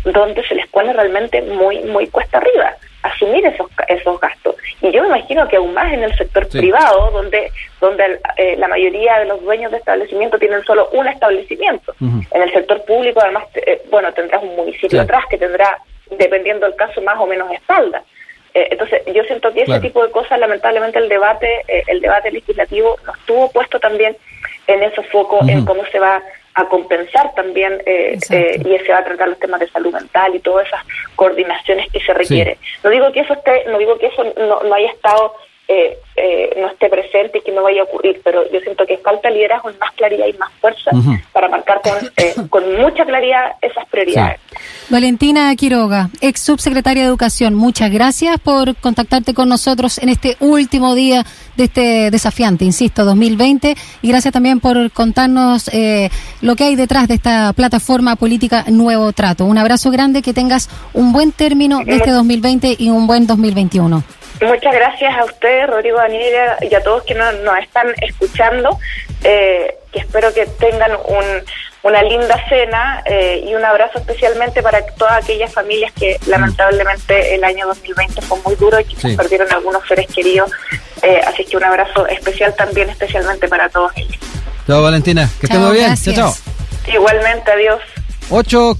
donde 0.04 0.44
se 0.44 0.56
les 0.56 0.68
pone 0.68 0.92
realmente 0.92 1.42
muy, 1.44 1.80
muy 1.84 2.08
cuesta 2.08 2.40
arriba 2.40 2.76
asumir 3.04 3.46
esos 3.46 3.68
esos 3.88 4.20
gastos. 4.20 4.56
Y 4.82 4.92
yo 4.92 5.02
me 5.02 5.08
imagino 5.10 5.48
que 5.48 5.58
aún 5.58 5.74
más 5.74 5.92
en 5.94 6.04
el 6.04 6.16
sector 6.18 6.46
Sí. 6.50 6.60
privado, 6.60 7.12
donde 7.12 7.52
donde 7.82 8.20
eh, 8.38 8.56
la 8.58 8.68
mayoría 8.68 9.20
de 9.20 9.26
los 9.26 9.42
dueños 9.42 9.72
de 9.72 9.78
establecimiento 9.78 10.38
tienen 10.38 10.64
solo 10.64 10.90
un 10.92 11.08
establecimiento. 11.08 11.94
En 12.02 12.42
el 12.42 12.52
sector 12.52 12.84
público, 12.84 13.20
además, 13.22 13.46
eh, 13.56 13.82
bueno, 13.90 14.12
tendrás 14.14 14.44
un 14.44 14.56
municipio 14.56 14.90
Claro. 14.90 15.04
atrás 15.06 15.24
que 15.30 15.38
tendrá, 15.38 15.78
dependiendo 16.12 16.66
del 16.66 16.76
caso, 16.76 17.02
más 17.02 17.16
o 17.20 17.26
menos 17.26 17.50
espalda. 17.52 18.04
Eh, 18.54 18.68
entonces, 18.72 19.02
yo 19.14 19.24
siento 19.24 19.54
que 19.54 19.60
ese 19.60 19.66
Claro. 19.68 19.82
tipo 19.82 20.06
de 20.06 20.12
cosas, 20.12 20.40
lamentablemente, 20.40 20.98
el 21.00 21.08
debate 21.08 21.64
eh, 21.68 21.84
el 21.88 22.02
debate 22.02 22.32
legislativo 22.32 22.98
nos 23.06 23.18
tuvo 23.26 23.50
puesto 23.52 23.80
también 23.80 24.18
en 24.68 24.84
ese 24.84 25.02
foco, 25.04 25.40
en 25.48 25.60
Ujú. 25.60 25.68
cómo 25.68 25.86
se 25.92 26.00
va 26.00 26.22
a 26.56 26.66
compensar 26.66 27.34
también 27.36 27.82
eh, 27.86 28.18
eh, 28.30 28.62
y 28.66 28.86
se 28.86 28.92
va 28.92 29.00
a 29.00 29.04
tratar 29.04 29.30
los 29.30 29.40
temas 29.40 29.60
de 29.60 29.70
salud 29.70 29.94
mental 29.94 30.36
y 30.36 30.40
todas 30.40 30.68
esas 30.68 30.82
coordinaciones 31.16 31.92
que 31.92 32.00
se 32.00 32.14
requiere. 32.14 32.58
No 32.84 32.90
digo 32.90 33.12
que 33.12 33.22
eso 33.22 33.34
esté, 33.34 33.66
no 33.66 33.78
digo 33.78 33.98
que 33.98 34.08
eso 34.08 34.24
no, 34.38 34.64
no 34.64 34.74
haya 34.74 34.90
estado, 34.90 35.36
eh, 35.72 36.00
eh, 36.16 36.50
no 36.60 36.68
esté 36.68 36.90
presente 36.90 37.38
y 37.38 37.42
que 37.42 37.52
no 37.52 37.62
vaya 37.62 37.82
a 37.82 37.84
ocurrir, 37.84 38.20
pero 38.24 38.42
yo 38.52 38.60
siento 38.60 38.88
que 38.88 38.98
falta 38.98 39.30
liderazgo 39.30 39.70
más 39.80 39.92
claridad 39.96 40.26
y 40.26 40.34
más 40.34 40.52
fuerza 40.60 40.90
para 41.32 41.48
marcar 41.48 41.80
con, 41.82 41.94
eh, 42.18 42.34
con 42.50 42.76
mucha 42.82 43.06
claridad 43.06 43.52
esas 43.62 43.88
prioridades. 43.88 44.40
Valentina 44.90 45.56
Quiroga, 45.56 46.10
ex 46.22 46.42
subsecretaria 46.42 47.04
de 47.04 47.10
Educación, 47.10 47.54
muchas 47.54 47.92
gracias 47.92 48.40
por 48.40 48.76
contactarte 48.78 49.36
con 49.36 49.48
nosotros 49.48 50.00
en 50.00 50.10
este 50.10 50.38
último 50.40 50.96
día 50.96 51.24
de 51.56 51.66
este 51.66 52.10
desafiante, 52.10 52.66
insisto, 52.66 53.06
2020, 53.06 53.76
y 54.02 54.08
gracias 54.08 54.34
también 54.34 54.60
por 54.60 54.90
contarnos 54.90 55.70
eh, 55.72 56.10
lo 56.42 56.56
que 56.56 56.64
hay 56.64 56.76
detrás 56.78 57.08
de 57.08 57.14
esta 57.14 57.54
plataforma 57.54 58.16
política 58.16 58.66
Nuevo 58.70 59.14
Trato. 59.14 59.46
Un 59.46 59.60
abrazo 59.60 59.92
grande, 59.92 60.24
que 60.24 60.34
tengas 60.34 60.68
un 60.94 61.14
buen 61.14 61.32
término 61.32 61.84
de 61.86 61.98
este 61.98 62.10
2020 62.10 62.76
y 62.80 62.90
un 62.90 63.06
buen 63.06 63.28
2021. 63.28 64.04
Muchas 64.42 64.74
gracias 64.74 65.18
a 65.18 65.26
ustedes, 65.26 65.68
Rodrigo 65.68 65.98
Daniela, 65.98 66.58
y 66.62 66.74
a 66.74 66.82
todos 66.82 67.04
que 67.04 67.14
nos, 67.16 67.34
nos 67.40 67.58
están 67.60 67.88
escuchando. 68.02 68.80
Eh, 69.24 69.76
que 69.92 70.00
espero 70.00 70.34
que 70.34 70.46
tengan 70.46 70.92
un, 70.94 71.26
una 71.84 72.04
linda 72.04 72.42
cena 72.48 73.02
eh, 73.06 73.44
y 73.46 73.54
un 73.56 73.66
abrazo 73.66 73.98
especialmente 74.00 74.62
para 74.62 74.86
todas 74.86 75.24
aquellas 75.24 75.52
familias 75.52 75.92
que 75.94 76.18
lamentablemente 76.28 77.34
el 77.36 77.44
año 77.44 77.66
2020 77.68 78.22
fue 78.22 78.38
muy 78.46 78.56
duro 78.56 78.80
y 78.80 78.86
que 78.86 78.96
Sí. 78.96 79.18
perdieron 79.18 79.52
algunos 79.52 79.86
seres 79.88 80.08
queridos. 80.08 80.52
Eh, 81.02 81.20
así 81.26 81.44
que 81.44 81.58
un 81.58 81.64
abrazo 81.64 82.06
especial 82.08 82.56
también, 82.56 82.90
especialmente 82.90 83.48
para 83.48 83.68
todos 83.70 83.92
ellos. 83.98 84.18
Chao, 84.68 84.84
Valentina. 84.84 85.28
Que 85.40 85.48
estemos 85.48 85.74
bien. 85.74 85.96
Chao, 85.96 86.14
chao. 86.14 86.34
Igualmente, 86.88 87.52
adiós. 87.52 87.82
8 88.30 88.78